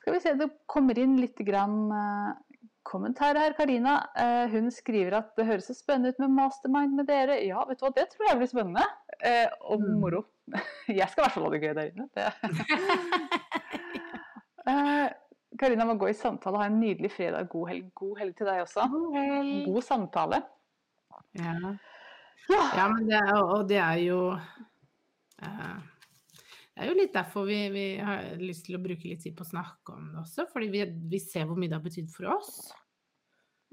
[0.02, 2.51] Skal vi se, det kommer inn litt grann, uh,
[2.86, 3.52] kommentar her.
[3.56, 7.38] Karina uh, hun skriver at det høres så spennende ut med mastermind med dere.
[7.46, 8.84] Ja, vet du hva, det tror jeg blir spennende.
[9.60, 10.00] og mm.
[10.02, 10.24] moro.
[11.00, 12.06] jeg skal i hvert fall ha det gøy der inne.
[15.60, 16.58] Karina må gå i samtale.
[16.58, 17.48] Ha en nydelig fredag.
[17.52, 17.86] God helg.
[17.98, 18.88] God helg til deg også.
[18.90, 19.52] God.
[19.68, 20.42] God samtale.
[21.38, 21.54] Ja.
[22.50, 22.62] ja.
[22.76, 25.78] ja men det er, og det er jo uh,
[26.72, 29.44] Det er jo litt derfor vi, vi, har lyst til å bruke litt tid på
[29.44, 30.46] å snakke om det også.
[30.48, 32.54] Fordi vi, vi ser hvor mye det har betydd for oss.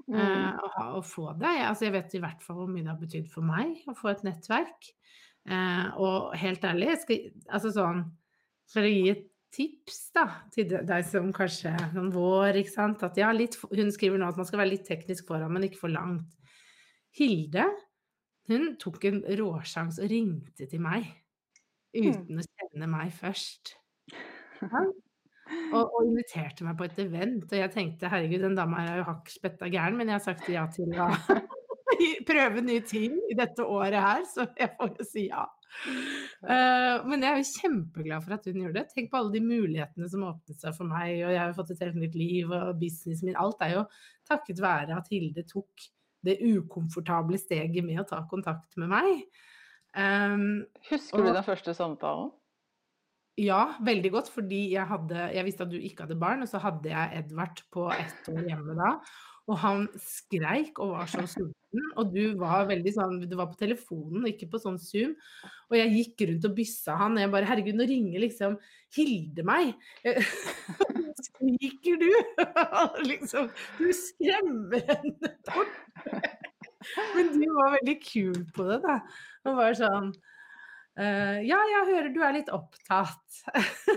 [0.04, 0.18] Mm.
[0.18, 1.54] Uh, å, ha, å, få det.
[1.64, 4.12] Altså, jeg vet i hvert fall hvor mye det har betydd for meg å få
[4.12, 4.90] et nettverk.
[5.48, 8.02] Uh, og helt ærlig, skal, altså sånn
[8.68, 13.06] For å gi et tips da, til deg som kanskje noen vår, ikke sant.
[13.06, 15.80] At ja, litt, hun skriver nå at man skal være litt teknisk foran, men ikke
[15.80, 16.36] for langt.
[17.16, 17.64] Hilde,
[18.52, 21.08] hun tok en råsjans og ringte til meg
[21.94, 22.42] uten mm.
[22.42, 23.76] å kjenne meg først.
[24.60, 24.82] Ja.
[25.72, 29.06] Og, og, inviterte meg på et event, og jeg tenkte herregud, den dama er jo
[29.08, 31.08] hakk spetta gæren, men jeg har sagt ja til å
[32.28, 35.46] prøve nye ting i dette året her, så jeg får jo si ja.
[36.42, 38.92] Uh, men jeg er jo kjempeglad for at hun gjorde det.
[38.94, 41.84] Tenk på alle de mulighetene som åpnet seg for meg, og jeg har fått et
[41.86, 43.86] helt nytt liv, og businessen min Alt er jo
[44.30, 45.88] takket være at Hilde tok
[46.26, 49.24] det ukomfortable steget med å ta kontakt med meg.
[49.96, 52.30] Um, Husker og, du den første samtalen?
[53.40, 56.60] Ja, veldig godt, fordi jeg, hadde, jeg visste at du ikke hadde barn, og så
[56.60, 58.90] hadde jeg Edvard på ett år hjemme da.
[59.50, 61.86] Og han skreik og var så sulten.
[61.98, 65.14] Og du var veldig sånn Du var på telefonen, ikke på sånn Zoom.
[65.70, 67.16] Og jeg gikk rundt og byssa han.
[67.16, 68.58] Og jeg bare Herregud, nå ringer liksom
[68.94, 69.72] Hilde meg.
[71.30, 72.10] Skriker du?
[73.10, 73.50] liksom
[73.80, 76.46] Du skremmer henne bort.
[77.16, 79.00] Men du var veldig kul på det, da.
[79.46, 80.12] Og var sånn
[81.00, 83.38] Uh, ja, jeg hører du er litt opptatt.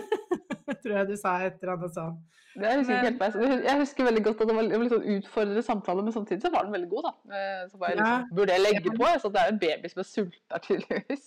[0.84, 2.20] Tror jeg du sa et eller annet sånn.
[2.54, 3.18] Det husker men,
[3.50, 6.44] helt jeg husker veldig godt at det var en litt sånn utfordrende samtale, men samtidig
[6.44, 7.40] så var den veldig god, da.
[7.40, 9.08] Eh, så liksom, ja, burde jeg legge på?
[9.24, 11.26] Så det er en baby som er sulta, tydeligvis.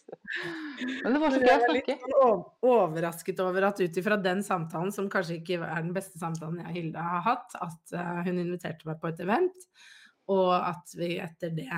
[1.02, 1.96] Men det var så gøy å snakke.
[1.96, 5.92] Jeg er litt overrasket over at ut ifra den samtalen, som kanskje ikke er den
[5.98, 9.68] beste samtalen jeg og Hilda har hatt, at uh, hun inviterte meg på et event,
[10.32, 11.68] og at vi etter det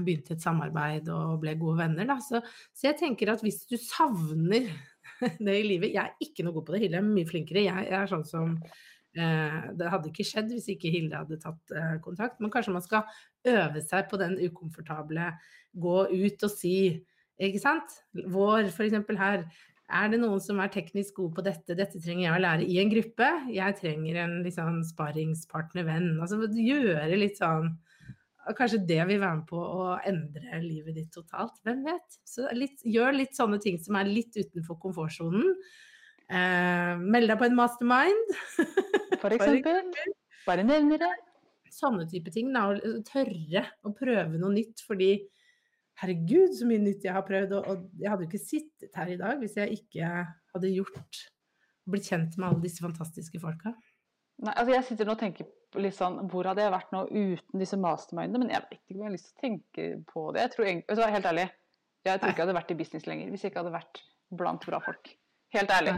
[0.00, 2.08] begynte et samarbeid og ble gode venner.
[2.08, 2.16] Da.
[2.24, 2.40] Så,
[2.72, 4.70] så, jeg tenker at hvis du savner
[5.46, 7.66] det i livet Jeg er ikke noe god på det, Hilde er mye flinkere.
[7.66, 11.76] Jeg, jeg er sånn som eh, Det hadde ikke skjedd hvis ikke Hilde hadde tatt
[11.76, 12.40] eh, kontakt.
[12.40, 13.08] Men kanskje man skal
[13.52, 15.32] øve seg på den ukomfortable
[15.72, 16.76] gå ut og si
[17.42, 17.94] ikke sant?
[18.12, 18.94] Vår, f.eks.
[19.18, 19.46] her.
[19.92, 22.78] Er det noen som er teknisk gode på dette, dette trenger jeg å lære i
[22.80, 23.28] en gruppe.
[23.52, 26.14] Jeg trenger en liksom, sparringspartner, venn.
[26.22, 27.74] Altså gjøre litt sånn
[28.58, 31.54] Kanskje det vil være med på å endre livet ditt totalt.
[31.62, 32.16] Hvem vet?
[32.26, 35.52] Så litt, gjør litt sånne ting som er litt utenfor komfortsonen.
[36.26, 38.32] Eh, meld deg på en mastermind.
[39.22, 39.92] For eksempel.
[40.48, 41.12] Bare nevner det.
[41.70, 42.50] Sånne type ting.
[42.50, 42.66] Da,
[43.06, 44.82] tørre å prøve noe nytt.
[44.88, 45.12] Fordi
[46.02, 47.54] herregud, så mye nytt jeg har prøvd.
[47.58, 51.22] Og, og jeg hadde jo ikke sittet her i dag hvis jeg ikke hadde gjort
[51.92, 53.74] blitt kjent med alle disse fantastiske folka.
[54.42, 57.60] Nei, altså jeg sitter nå og tenker litt sånn Hvor hadde jeg vært nå uten
[57.62, 58.42] disse mastermindene?
[58.42, 60.46] Men jeg vet ikke om jeg har lyst til å tenke på det.
[60.46, 61.48] Jeg tror vet du hva, Helt ærlig,
[62.02, 64.00] jeg tror ikke jeg hadde vært i business lenger hvis jeg ikke hadde vært
[64.42, 65.12] blant bra folk.
[65.54, 65.94] Helt ærlig.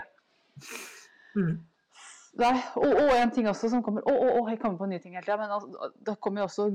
[1.38, 1.55] Mm.
[2.35, 5.03] Nei, og, og, en ting også som kommer Å, å, å, jeg kommer på nye
[5.03, 5.38] ting hele tida.
[5.38, 6.67] Men altså, det kommer jo også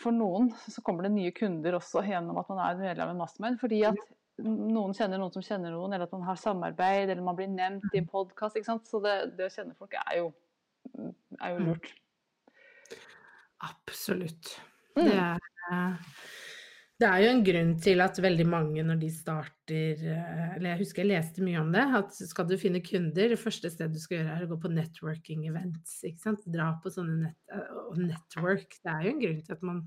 [0.00, 3.58] For noen så kommer det nye kunder også gjennom at man er medlem en mastermind.
[3.62, 4.00] Fordi at
[4.44, 7.86] noen kjenner noen som kjenner noen, eller at man har samarbeid, eller man blir nevnt
[7.92, 8.58] i en podkast.
[8.88, 10.32] Så det, det, å kjenne folk er jo
[11.40, 11.68] er jo mm.
[11.68, 11.92] lurt.
[13.64, 14.56] Absolutt.
[14.96, 15.06] Mm.
[15.06, 15.94] Det, er,
[17.02, 20.02] det er jo en grunn til at veldig mange når de starter
[20.54, 21.82] Eller jeg husker jeg leste mye om det.
[21.98, 24.70] At skal du finne kunder, det første stedet du skal gjøre er å gå på
[24.70, 25.96] networking events.
[26.06, 26.44] ikke sant?
[26.46, 27.56] Dra på sånne nett,
[27.88, 28.78] og network.
[28.78, 29.80] Det er jo en grunn til at man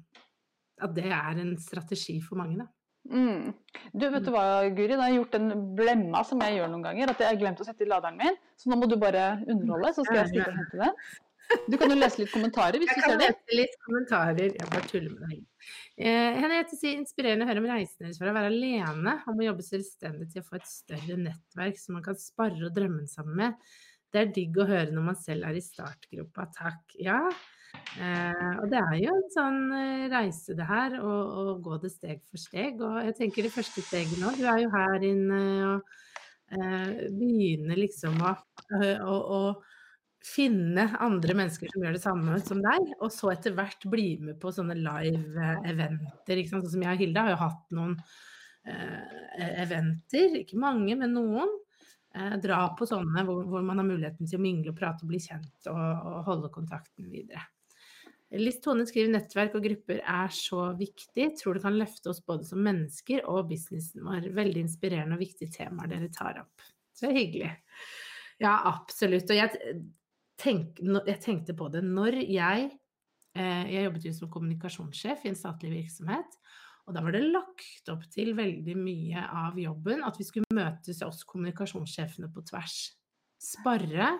[0.84, 2.67] at det er en strategi for mange, da.
[3.08, 3.54] Mm.
[3.96, 4.43] Du, vet du hva,
[4.76, 4.91] Guri?
[4.91, 7.13] Da har jeg gjort den blemma som jeg gjør noen ganger.
[7.13, 8.36] At jeg har glemt å sette i laderen min.
[8.60, 11.00] Så nå må du bare underholde, så skal jeg stikke og hente den.
[11.68, 13.28] Du kan jo lese litt kommentarer hvis jeg du ser det.
[13.28, 14.56] Jeg kan lese litt kommentarer.
[14.60, 15.44] Jeg bare tuller med deg.
[15.98, 19.48] Eh, Henriette sier inspirerende å høre om reisen deres fra å være alene om å
[19.50, 23.38] jobbe selvstendig til å få et større nettverk som man kan spare og drømme sammen
[23.44, 23.70] med.
[24.14, 26.48] Det er digg å høre når man selv er i startgropa.
[26.56, 26.98] Takk.
[27.04, 27.22] Ja,
[27.98, 32.22] Eh, og det er jo en sånn eh, reise det her, å, gå det steg
[32.28, 32.82] for steg.
[32.84, 35.40] Og jeg tenker det første steget nå, du er jo her inne
[35.72, 35.98] og
[36.54, 38.36] eh, begynner liksom å,
[38.78, 39.42] å, å,
[40.28, 44.40] finne andre mennesker som gjør det samme som deg, og så etter hvert bli med
[44.42, 46.42] på sånne live eventer.
[46.50, 47.96] Sånn som jeg og Hilde har jo hatt noen
[48.68, 51.54] eh, eventer, ikke mange, men noen.
[52.16, 55.12] Eh, dra på sånne hvor, hvor, man har muligheten til å mingle og prate og
[55.12, 57.44] bli kjent og, og holde kontakten videre.
[58.36, 61.30] Liss Tone skriver nettverk og grupper er så viktig.
[61.40, 64.28] Tror det kan løfte oss både som mennesker og businessen vår.
[64.36, 66.66] Veldig inspirerende og viktige temaer dere tar opp.
[66.98, 67.54] Så hyggelig.
[68.44, 69.32] Ja, absolutt.
[69.32, 69.78] Og jeg,
[70.41, 72.69] tenk, jeg tenkte på det når jeg
[73.38, 76.38] eh, Jeg jobbet jo som kommunikasjonssjef i en statlig virksomhet.
[76.88, 81.02] Og da var det lagt opp til veldig mye av jobben at vi skulle møtes
[81.04, 82.78] oss kommunikasjonssjefene på tvers.
[83.38, 84.13] Sparre,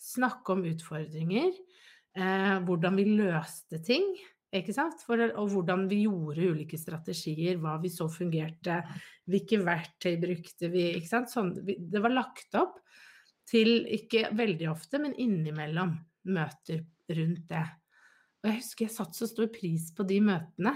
[0.00, 4.14] snakke om utfordringer eh, hvordan vi løste ting.
[4.52, 8.82] For, og hvordan vi gjorde ulike strategier, hva vi så fungerte,
[9.32, 10.90] hvilke verktøy brukte vi.
[11.08, 12.76] Sånn, det var lagt opp
[13.48, 15.96] til, ikke veldig ofte, men innimellom
[16.32, 17.64] møter rundt det.
[18.42, 20.74] Og jeg husker jeg satte så stor pris på de møtene.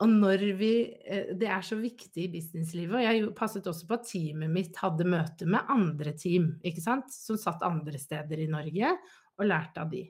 [0.00, 0.72] Og når vi
[1.04, 2.96] eh, Det er så viktig i businesslivet.
[2.96, 7.12] Og jeg passet også på at teamet mitt hadde møte med andre team, ikke sant,
[7.12, 8.94] som satt andre steder i Norge,
[9.40, 10.06] og lærte av de.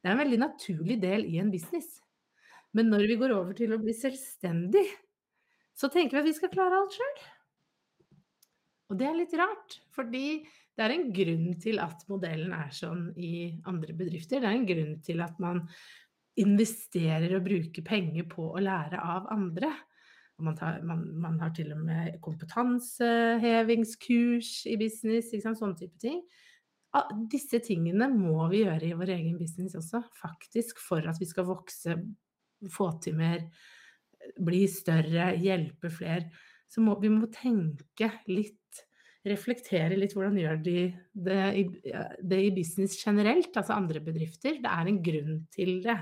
[0.00, 1.98] Det er en veldig naturlig del i en business.
[2.76, 4.86] Men når vi går over til å bli selvstendig,
[5.76, 7.20] så tenker vi at vi skal klare alt sjøl.
[8.90, 10.42] Og det er litt rart, fordi
[10.74, 14.40] det er en grunn til at modellen er sånn i andre bedrifter.
[14.42, 15.62] Det er en grunn til at man
[16.40, 19.70] investerer og bruker penger på å lære av andre.
[20.40, 26.22] Man, tar, man, man, har til og med kompetansehevingskurs i business, sånne type ting.
[26.96, 31.26] Ah, disse tingene må vi gjøre i vår egen business også, faktisk, for at vi
[31.28, 31.94] skal vokse,
[32.72, 33.40] få til mer,
[34.40, 36.30] bli større, hjelpe flere.
[36.70, 38.56] Så må, vi må tenke litt,
[39.26, 40.74] reflektere litt hvordan gjør de
[41.12, 41.64] det i,
[42.24, 44.60] det i business generelt, altså andre bedrifter.
[44.62, 45.98] Det er en grunn til det.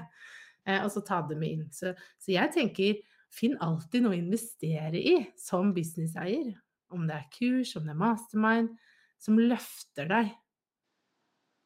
[0.68, 1.70] Eh, og så ta det med inn.
[1.74, 3.00] Så, så jeg tenker
[3.34, 6.52] finn alltid noe å investere i som businesseier.
[6.94, 8.76] Om det er kurs, om det er mastermind,
[9.20, 10.30] som løfter deg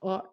[0.03, 0.31] og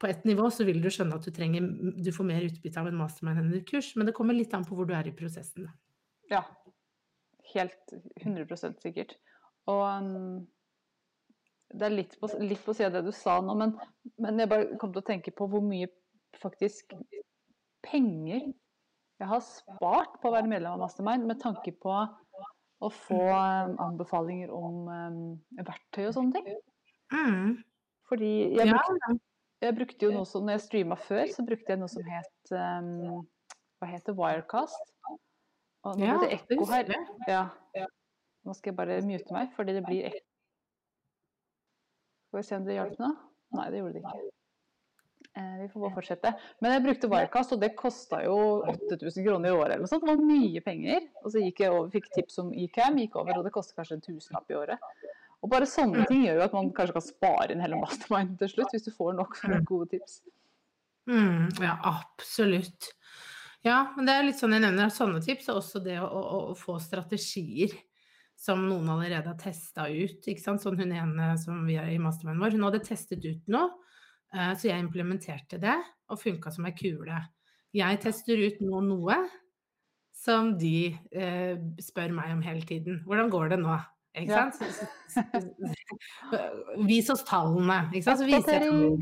[0.00, 1.66] på et nivå så vil du skjønne at du trenger
[2.02, 4.66] Du får mer utbytte av en mastermind enn et kurs, men det kommer litt an
[4.66, 5.68] på hvor du er i prosessen.
[6.30, 6.42] Ja.
[7.52, 9.16] Helt 100 sikkert.
[9.70, 10.46] Og um,
[11.72, 13.76] det er litt på, litt på siden av det du sa nå, men,
[14.20, 15.88] men, jeg bare kom til å tenke på hvor mye
[16.40, 16.92] faktisk
[17.84, 18.50] penger
[19.22, 21.92] jeg har spart på å være medlem av Mastermind med tanke på
[22.82, 25.20] å få um, anbefalinger om um,
[25.60, 26.56] verktøy og sånne ting.
[27.14, 27.52] Mm.
[28.10, 29.18] Fordi jeg brukte,
[29.62, 32.52] jeg brukte, jo noe som Når jeg streama før, så brukte jeg noe som het
[32.52, 34.90] Hva heter Wirecast?
[35.88, 36.92] Og nå ja, det ekko her.
[37.28, 37.86] Ja.
[38.46, 40.26] Nå skal jeg bare mute meg, fordi det blir ekko.
[42.28, 43.10] Skal vi se om det hjalp nå?
[43.58, 44.30] Nei, det gjorde det ikke.
[45.32, 46.32] Eh, vi får bare fortsette.
[46.60, 48.36] Men jeg brukte Wirecast, og det kosta jo
[48.68, 49.74] 8000 kroner i året.
[49.74, 50.04] eller noe sånt.
[50.04, 51.08] Det var mye penger.
[51.22, 53.98] Og så gikk jeg over, fikk tips om Ecam, gikk over, og det koster kanskje
[53.98, 54.88] en tusenlapp i året.
[55.42, 58.52] Og bare sånne ting gjør jo at man kanskje kan spare inn hele mastermind til
[58.52, 60.20] slutt, hvis du får nok gode tips.
[61.10, 62.92] Mm, ja, absolutt.
[63.62, 66.06] Ja, men det er litt sånn jeg nevner at sånne tips, er også det å,
[66.06, 67.74] å, å få strategier
[68.42, 70.26] som noen allerede har testa ut.
[70.26, 70.62] ikke sant?
[70.64, 73.70] Sånn hun ene som vi er i mastermind vår, hun hadde testet ut noe,
[74.34, 75.76] eh, så jeg implementerte det,
[76.10, 77.20] og funka som ei kule.
[77.72, 79.20] Jeg tester ut nå noe
[80.22, 82.98] som de eh, spør meg om hele tiden.
[83.06, 83.78] Hvordan går det nå?
[84.18, 84.58] Ikke sant?
[86.90, 87.78] Vis oss tallene.
[87.94, 88.20] Ikke sant?
[88.20, 88.98] Så viser jeg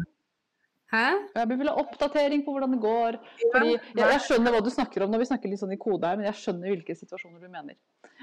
[0.90, 1.06] Hæ?
[1.36, 3.18] Jeg vil ha oppdatering på hvordan det går.
[3.52, 6.08] Fordi jeg, jeg, skjønner hva du snakker om når vi snakker litt sånn i kode
[6.08, 7.76] her, men jeg skjønner hvilke situasjoner du mener.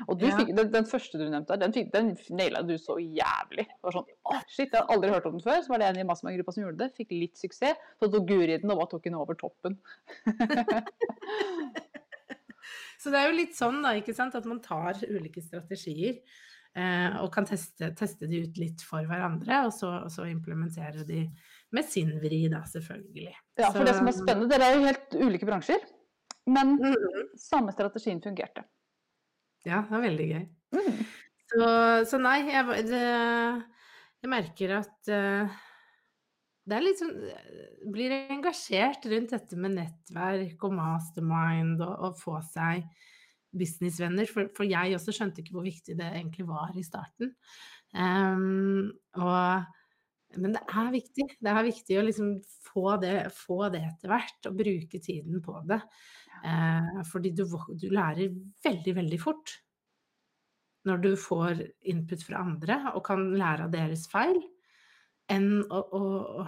[0.06, 3.66] Og du fikk, den, den, første du nevnte, den, fikk, den naila du så jævlig.
[3.72, 5.62] Det var sånn, oh, shit, Jeg har aldri hørt om den før.
[5.64, 6.90] Så var det en i Mastermind-gruppa som gjorde det.
[7.00, 7.80] Fikk litt suksess.
[7.98, 9.80] Så tok Guri den og bare tok den over toppen.
[13.02, 16.20] så det er jo litt sånn da, ikke sant, at man tar ulike strategier.
[16.78, 21.08] Eh, og kan teste, teste, de ut litt for hverandre, og så, og så implementere
[21.08, 21.24] de
[21.76, 23.30] med sin vri, da, selvfølgelig.
[23.60, 25.84] Ja, for så, det som er spennende, dere er jo helt ulike bransjer.
[26.48, 27.34] Men mm.
[27.42, 28.64] samme strategien fungerte.
[29.68, 30.44] Ja, det var veldig gøy.
[30.78, 31.00] Mm.
[31.48, 31.68] Så,
[32.12, 33.04] så nei, jeg, det,
[34.24, 35.58] jeg merker at eh,
[36.68, 37.14] det er litt sånn
[37.94, 42.84] Blir engasjert rundt dette med nettverk og mastermind og, og få seg
[43.58, 44.28] businessvenner.
[44.32, 47.32] For, for jeg også skjønte ikke hvor viktig det egentlig var i starten.
[47.96, 49.68] Um, og,
[50.36, 51.26] men det er viktig.
[51.40, 52.34] Det er viktig å liksom
[52.68, 55.80] få det, få det etter hvert, og bruke tiden på det.
[56.46, 57.46] Eh, fordi du,
[57.80, 59.56] du lærer veldig, veldig fort
[60.88, 64.38] når du får input fra andre og kan lære av deres feil,
[65.28, 66.46] enn å, å,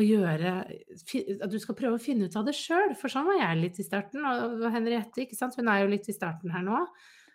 [0.00, 3.42] å gjøre At du skal prøve å finne ut av det sjøl, for sånn var
[3.42, 4.24] jeg litt i starten.
[4.24, 6.80] Og Henriette, ikke sant, hun er jo litt i starten her nå.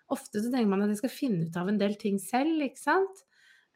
[0.10, 2.82] Ofte så tenker man at jeg skal finne ut av en del ting selv, ikke
[2.82, 3.24] sant.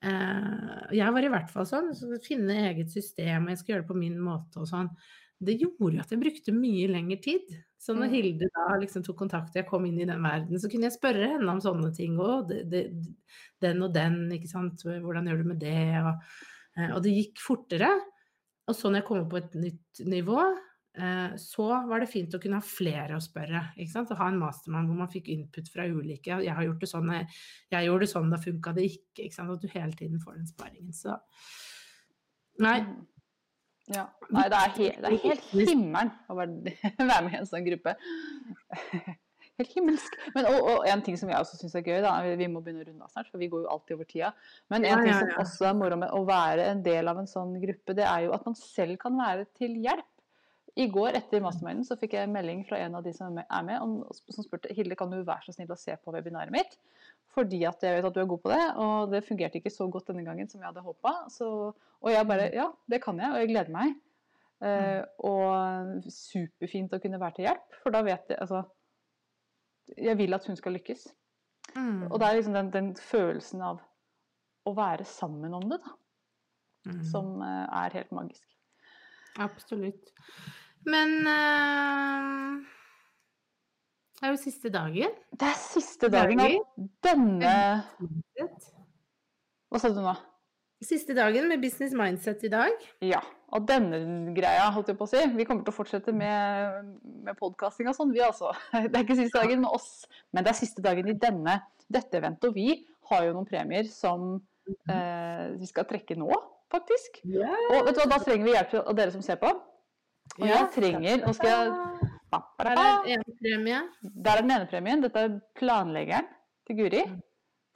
[0.03, 1.91] Eh, jeg var i hvert fall sånn.
[1.95, 4.89] Så finne eget system, og jeg skal gjøre det på min måte og sånn.
[5.43, 7.49] Det gjorde jo at jeg brukte mye lengre tid.
[7.83, 8.13] Så når Mm.
[8.13, 10.95] Hilde da liksom tok kontakt og jeg kom inn i den verden, så kunne jeg
[10.95, 12.15] spørre henne om sånne ting.
[12.47, 12.83] Det,
[13.59, 14.83] den og den, ikke sant.
[14.83, 15.99] Hvordan gjør du med det?
[15.99, 16.13] Og,
[16.77, 17.91] eh, og det gikk fortere.
[18.67, 20.39] Og så når jeg kom opp på et nytt nivå,
[21.41, 23.63] så var det fint å kunne ha flere å spørre.
[23.81, 24.11] ikke sant?
[24.13, 26.35] Å ha en mastermann hvor man fikk input fra ulike.
[26.45, 27.29] Jeg har gjort det sånn, jeg,
[27.73, 29.23] jeg gjorde det sånn, da funka det ikke.
[29.25, 29.55] ikke sant?
[29.55, 30.93] At du hele tiden får den sparingen.
[30.93, 31.17] Så
[32.61, 32.77] Nei.
[32.85, 33.01] Mm.
[33.91, 34.05] Ja.
[34.31, 36.53] Nei, det er, helt, det er helt himmelen å være,
[37.25, 37.97] med i en sånn gruppe.
[39.59, 40.15] Helt himmelsk.
[40.33, 42.81] Men, og, og en ting som jeg også syns er gøy, da, vi må begynne
[42.81, 44.31] å runde av snart, for vi går jo alltid over tida.
[44.73, 47.53] Men en ting som også er moro med å være en del av en sånn
[47.61, 50.09] gruppe, det er jo at man selv kan være til hjelp.
[50.75, 53.65] I går etter masterminden så fikk jeg en melding fra en av de som er
[53.67, 53.91] med, om,
[54.33, 56.79] som spurte Hilde, kan du være så snill å se på webinaret mitt?
[57.35, 59.85] Fordi at jeg vet at du er god på det, og det fungerte ikke så
[59.93, 61.13] godt denne gangen som jeg hadde håpa.
[61.45, 63.93] Og jeg bare Ja, det kan jeg, og jeg gleder meg.
[64.63, 68.63] Eh, og superfint å kunne være til hjelp, for da vet jeg altså
[69.99, 71.05] Jeg vil at hun skal lykkes.
[71.75, 72.07] Mm.
[72.09, 73.81] Og det er liksom den, den følelsen av
[74.65, 75.97] å være sammen om det, da,
[76.83, 77.03] Mm.
[77.07, 78.43] som eh, er helt magisk.
[79.39, 80.09] Absolutt.
[80.89, 82.63] Men eh,
[84.19, 85.15] det er jo siste dagen.
[85.35, 86.53] Det er siste dagen av
[87.03, 87.55] denne
[89.67, 90.13] Hva sa du nå?
[90.83, 92.85] Siste dagen med Business Mindset i dag.
[93.03, 93.21] Ja.
[93.55, 93.99] Og denne
[94.35, 95.21] greia, holdt jeg på å si.
[95.35, 96.87] Vi kommer til å fortsette med,
[97.27, 98.51] med podkasting og sånn, vi altså.
[98.89, 102.19] Det er ikke siste dagen med oss, men det er siste dagen i denne, dette
[102.19, 102.49] eventet.
[102.49, 102.79] Og vi
[103.11, 104.33] har jo noen premier som
[104.89, 106.31] eh, vi skal trekke nå,
[106.73, 107.21] faktisk.
[107.27, 107.53] Yeah.
[107.73, 109.51] Og vet du hva, da trenger vi hjelp av dere som ser på.
[110.39, 111.73] Og jeg trenger Nå skal jeg
[112.33, 113.23] Der er en.
[114.01, 115.03] Der er den ene premien.
[115.03, 116.29] Dette er planleggeren
[116.67, 117.03] til Guri.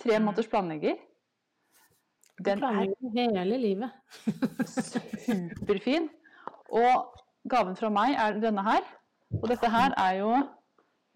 [0.01, 0.97] Tre måneders planlegger.
[2.45, 3.91] Den er hele livet.
[4.65, 6.09] superfin.
[6.69, 7.13] Og
[7.49, 8.85] gaven fra meg er denne her.
[9.41, 10.31] Og dette her er jo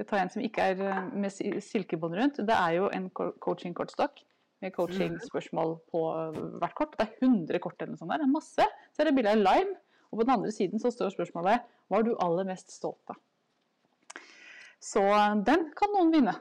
[0.02, 2.40] Jeg tar en som ikke er eh, med silkebånd rundt.
[2.42, 4.24] Det er jo en coaching-kortstokk
[4.62, 6.96] med coaching-spørsmål på eh, hvert kort.
[6.98, 8.24] Det er 100 kort eller noe sånt der.
[8.24, 8.66] Det er masse.
[8.90, 9.78] Så er det bilde av lime.
[10.12, 13.20] Og på den andre siden så står spørsmålet Hva er du aller mest stolt av?
[14.82, 16.36] Så eh, den kan noen vinne.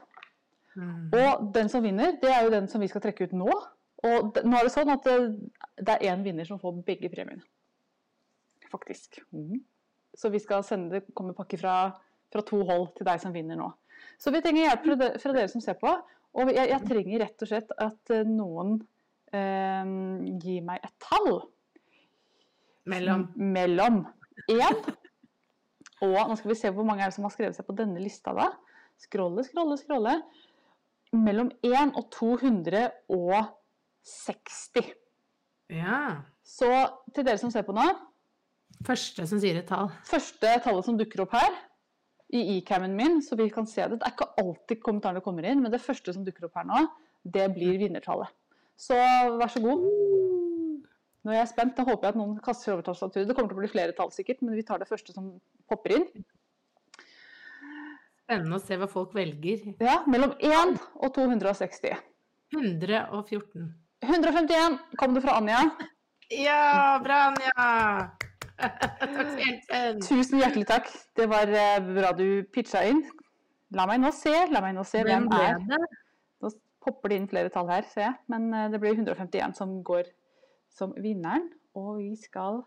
[0.75, 1.11] Mm.
[1.11, 3.49] Og den som vinner, det er jo den som vi skal trekke ut nå.
[4.01, 5.17] Og nå er det sånn at det,
[5.77, 7.43] det er én vinner som får begge premiene.
[8.71, 9.19] Faktisk.
[9.35, 9.59] Mm.
[10.17, 11.75] Så vi skal sende det kommer pakke fra,
[12.33, 13.69] fra to hold til deg som vinner nå.
[14.21, 15.93] Så vi trenger hjelp fra, de, fra dere som ser på.
[16.41, 18.77] Og jeg, jeg trenger rett og slett at eh, noen
[19.35, 19.91] eh,
[20.41, 21.43] gir meg et tall.
[22.89, 23.27] Mellom.
[23.35, 24.05] Mellom
[24.49, 24.75] én
[26.01, 27.99] og Nå skal vi se hvor mange er det som har skrevet seg på denne
[28.01, 28.47] lista da.
[29.01, 30.13] Scrolle, scrolle, scrolle.
[31.13, 34.87] Mellom 1 og 260.
[35.71, 35.99] Ja.
[36.41, 36.69] Så
[37.13, 37.85] til dere som ser på nå,
[38.81, 39.91] Første som sier et tall.
[40.09, 41.53] første tallet som dukker opp her
[42.33, 43.99] i e-cammen min, så vi kan se det.
[43.99, 46.79] Det er ikke alltid kommentarene kommer inn, men det første som dukker opp her nå,
[47.21, 48.29] det blir vinnertallet.
[48.79, 48.95] Så
[49.37, 49.79] vær så god.
[51.21, 51.75] Nå er jeg spent.
[51.77, 53.27] Da håper jeg at noen kaster over tastaturet.
[53.29, 55.33] Det kommer til å bli flere tall sikkert, men vi tar det første som
[55.69, 56.07] popper inn.
[58.25, 59.67] Spennende å se hva folk velger.
[59.83, 61.99] Ja, mellom 1 og 260.
[62.55, 63.69] 114.
[64.01, 65.61] 151 kom det fra Anja.
[66.33, 67.65] Ja, bra, Anja!
[70.07, 70.89] Tusen hjertelig takk.
[71.17, 73.03] Det var eh, bra du pitcha inn.
[73.75, 75.79] La meg nå se, la meg nå se hvem Hvem er det?
[76.43, 76.51] Nå
[76.83, 78.17] popper det inn flere tall her, ser jeg.
[78.31, 80.09] Men eh, det blir 151 som går
[80.73, 81.49] som vinneren.
[81.77, 82.61] Og vi skal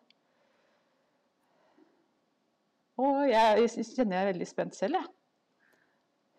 [2.94, 5.08] Å, jeg kjenner jeg er veldig spent selv, jeg.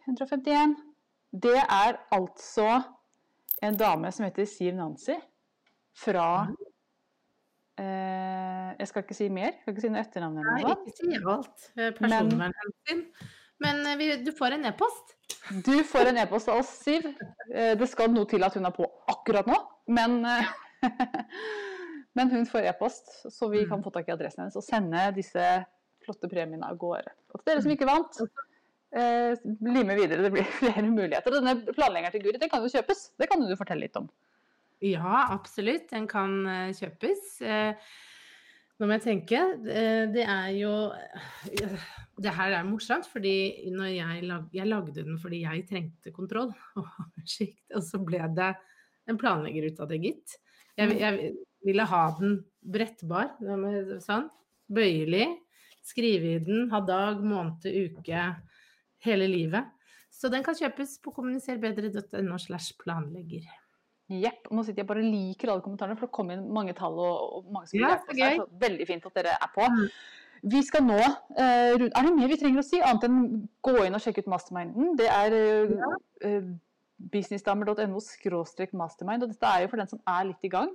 [0.08, 0.76] 151.
[1.36, 2.70] Det er altså
[3.66, 5.18] en dame som heter Siv Nancy
[6.00, 6.30] fra
[7.76, 9.50] Eh, jeg skal ikke si mer.
[9.52, 11.66] Jeg skal ikke si noe etternavn eller Nei, ikke si alt.
[11.98, 13.02] Personvernhensyn.
[13.64, 15.16] Men eh, vi, du får en e-post.
[15.66, 17.10] Du får en e-post av oss, Siv.
[17.52, 19.58] Eh, Det skal noe til at hun er på akkurat nå,
[19.92, 20.54] men, eh,
[22.18, 25.46] men hun får e-post, så vi kan få tak i adressen hennes og sende disse
[26.06, 27.14] flotte premiene av gårde.
[27.34, 28.20] Og til dere som ikke vant,
[28.96, 30.26] eh, bli med videre.
[30.26, 31.34] Det blir flere muligheter.
[31.34, 33.08] Og denne planleggeren til Guri, den kan jo kjøpes.
[33.20, 34.10] Det kan du fortelle litt om.
[34.84, 35.90] Ja, absolutt.
[35.92, 37.40] Den kan eh, kjøpes.
[37.42, 37.96] Eh,
[38.76, 39.40] Nå må jeg tenke.
[39.72, 40.74] Eh, Det er jo
[42.20, 46.54] Det her er morsomt, fordi når jeg, lag, jeg lagde den fordi jeg trengte kontroll
[46.80, 48.54] og oversikt, og så ble det
[49.12, 50.38] en planlegger ut av det, gitt.
[50.76, 51.34] Jeg, jeg
[51.66, 52.40] ville ha den
[52.76, 53.34] brettbar,
[54.04, 54.28] sånn,
[54.72, 55.28] bøyelig,
[55.86, 58.26] skrive i den, ha dag, måned, uke,
[59.06, 59.70] hele livet.
[60.16, 63.46] Så den kan kjøpes på kommuniserbedre.no slash planlegger.
[64.06, 64.52] Jepp.
[64.54, 67.50] Nå sitter jeg bare liker alle kommentarene, for det kom inn mange tall og, og
[67.54, 69.66] mange som vil Ja, hjelpe så oss Så veldig fint at dere er på.
[69.66, 69.88] Mm.
[70.54, 73.98] Vi skal nå uh, Er det mer vi trenger å si, annet enn gå inn
[73.98, 74.94] og sjekke ut masterminden?
[75.00, 75.36] Det er
[75.74, 76.52] uh,
[76.98, 78.00] businessdamer.no
[78.74, 80.72] mastermind, og dette er jo for den som er litt i gang.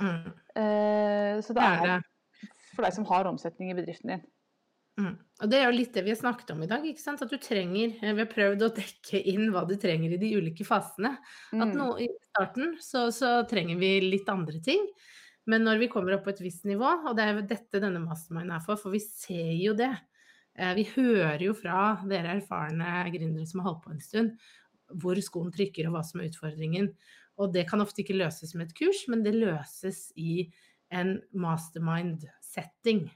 [0.00, 0.30] Mm.
[0.56, 2.00] Eh, så det er
[2.72, 4.22] for deg som har omsetning i bedriften din.
[5.00, 5.14] Mm.
[5.40, 6.84] Og det er jo litt det vi har snakket om i dag.
[6.84, 7.22] ikke sant?
[7.24, 10.34] At du trenger eh, Vi har prøvd å dekke inn hva du trenger i de
[10.36, 11.14] ulike fasene.
[11.52, 11.76] At Mm.
[11.78, 14.84] nå I starten så, så trenger vi litt andre ting.
[15.48, 18.04] Men når vi kommer opp på et visst nivå, og det er jo dette denne
[18.04, 19.90] mastermind er for, for vi ser jo det.
[20.54, 24.36] Eh, Vi hører jo fra dere erfarne gründere som har holdt på en stund,
[25.00, 26.90] hvor skoen trykker og hva som er utfordringen.
[27.40, 30.46] Og det kan ofte ikke løses med et kurs, men det løses i
[30.92, 33.06] en mastermind-setting.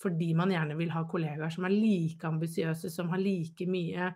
[0.00, 4.10] Fordi man gjerne vil ha kollegaer som er like ambisiøse, som har like mye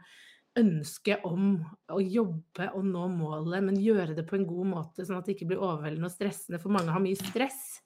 [0.58, 1.52] ønske om
[1.92, 5.36] å jobbe og nå målet, men gjøre det på en god måte, sånn at det
[5.36, 6.60] ikke blir overveldende og stressende.
[6.62, 7.78] For mange har mye stress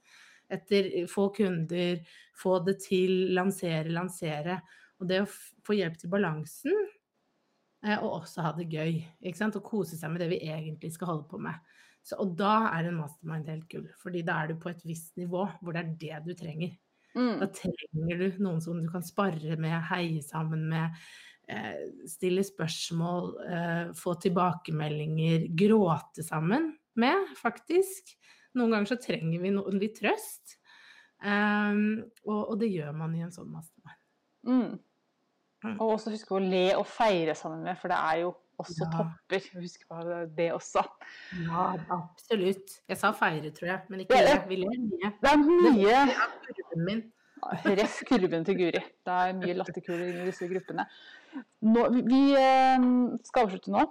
[0.53, 2.01] etter få kunder,
[2.37, 4.59] få det til, lansere, lansere.
[5.01, 5.31] Og det å
[5.67, 6.85] få hjelp til balansen,
[8.01, 9.57] og også ha det gøy, ikke sant?
[9.59, 11.59] og kose seg med det vi egentlig skal holde på med.
[12.05, 15.15] Så, og da er en mastermind helt gull, fordi da er du på et visst
[15.21, 16.75] nivå hvor det er det du trenger.
[17.15, 17.39] Mm.
[17.41, 20.97] Da trenger du noen som du kan spare med, heie sammen med,
[21.49, 28.17] eh, stille spørsmål, eh, få tilbakemeldinger, gråte sammen med, faktisk.
[28.55, 30.59] Noen ganger så trenger vi noen litt trøst.
[31.25, 34.01] Um, og, og det gjør man i en sånn mastermind.
[34.45, 34.75] Mm.
[35.65, 35.77] Mm.
[35.81, 38.91] Og også huske å le og feire sammen med, for det er jo også Ja.
[38.99, 39.47] topper.
[39.63, 40.03] Husk på
[40.37, 40.83] det også.
[41.41, 42.77] Ja, absolutt.
[42.89, 44.39] Jeg sa feire, tror jeg, men ikke det.
[44.49, 45.11] Vi ler mye.
[45.23, 46.05] Det er mye
[46.45, 47.03] kurven min.
[47.81, 48.81] Ref kurven til Guri.
[49.05, 50.87] Det er mye latterkuler i disse gruppene.
[51.67, 52.87] Nå, vi eh,
[53.27, 53.83] skal avslutte nå.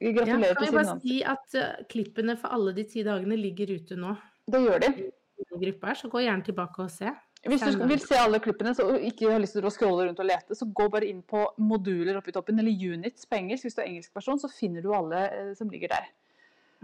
[0.00, 0.54] Gratulerer Ja, Signe.
[0.54, 4.14] kan jeg bare si at eh, klippene for alle de ti dagene ligger ute nå
[4.46, 4.90] Det gjør de.
[5.06, 7.12] i gruppa her, så gå gjerne tilbake og se.
[7.46, 10.20] Hvis du vil se alle klippene så og ikke har lyst til å scrolle rundt
[10.22, 13.66] og lete, så gå bare inn på moduler oppi toppen, eller units på engelsk.
[13.66, 16.08] Hvis du er engelsk versjon, så finner du alle eh, som ligger der.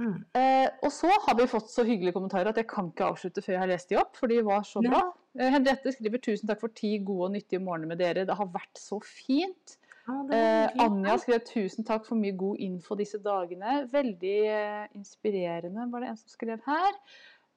[0.00, 0.24] Mm.
[0.38, 3.56] Eh, og så har vi fått så hyggelige kommentarer at jeg kan ikke avslutte før
[3.56, 5.02] jeg har lest de opp, for de var så bra.
[5.38, 8.26] Eh, Henriette skriver 'tusen takk for ti gode og nyttige morgener med dere'.
[8.28, 9.76] Det har vært så fint.
[10.08, 10.68] Ja, Eh.
[10.82, 13.90] Anja skrev 'tusen takk for mye god info disse dagene'.
[13.92, 16.92] Veldig eh, inspirerende, var det en som skrev her.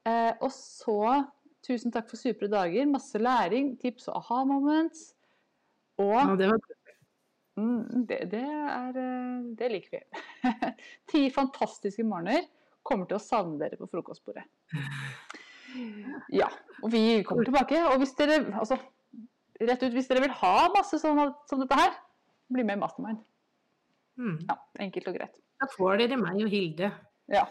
[0.06, 1.26] Eh, og så
[1.66, 2.86] 'tusen takk for supre dager'.
[2.92, 5.14] Masse læring, tips og aha-moments.
[5.98, 6.60] Og Ja, det var
[7.58, 10.00] Mm, det, det, er, eh, det liker vi.
[11.12, 12.42] Ti fantastiske morgener.
[12.84, 14.44] Kommer til å savne dere på frokostbordet.
[16.36, 16.48] Ja,
[16.84, 17.80] og vi kommer tilbake.
[17.94, 18.78] Og hvis dere, altså,
[19.62, 21.96] rett ut, hvis dere vil ha masse sånn som dette her,
[22.52, 23.24] bli med i Mastermind.
[24.20, 24.38] mm.
[24.50, 25.40] Ja, enkelt og greit.
[25.62, 26.92] Da får dere meg og Hilde
[27.32, 27.46] Ja.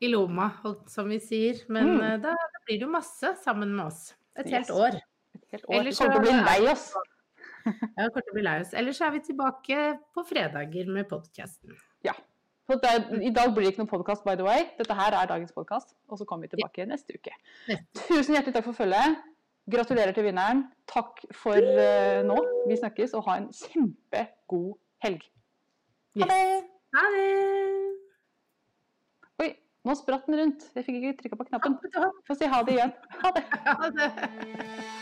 [0.00, 0.52] i lomma,
[0.86, 1.64] som vi sier.
[1.68, 2.00] Men Mm.
[2.02, 2.36] eh, da
[2.66, 4.12] blir det jo masse sammen med oss.
[4.38, 4.70] Et helt Yes.
[4.70, 4.98] år.
[5.34, 5.74] Et helt år.
[5.80, 6.92] Ellers kommer til å bli lei oss.
[7.62, 8.72] Ja, kommer til å bli lei oss.
[8.74, 9.82] Ellers er vi tilbake
[10.14, 11.76] på fredager med podkasten.
[12.02, 12.14] Ja.
[12.72, 14.64] I dag blir det ikke noen podkast, by the way.
[14.78, 15.94] Dette her er dagens podkast.
[16.08, 17.34] Og så kommer vi tilbake neste uke.
[18.06, 19.18] Tusen hjertelig takk for følget.
[19.70, 20.64] Gratulerer til vinneren.
[20.90, 22.38] Takk for uh, nå.
[22.66, 25.26] Vi snakkes, og ha en kjempegod helg.
[26.18, 26.62] Ha det!
[26.96, 28.01] Ha det!
[29.82, 30.66] Nå spratt den rundt.
[30.76, 31.78] Jeg fikk ikke trykka på knappen.
[32.28, 32.92] Få si ha det igjen.
[33.24, 33.46] Ha det!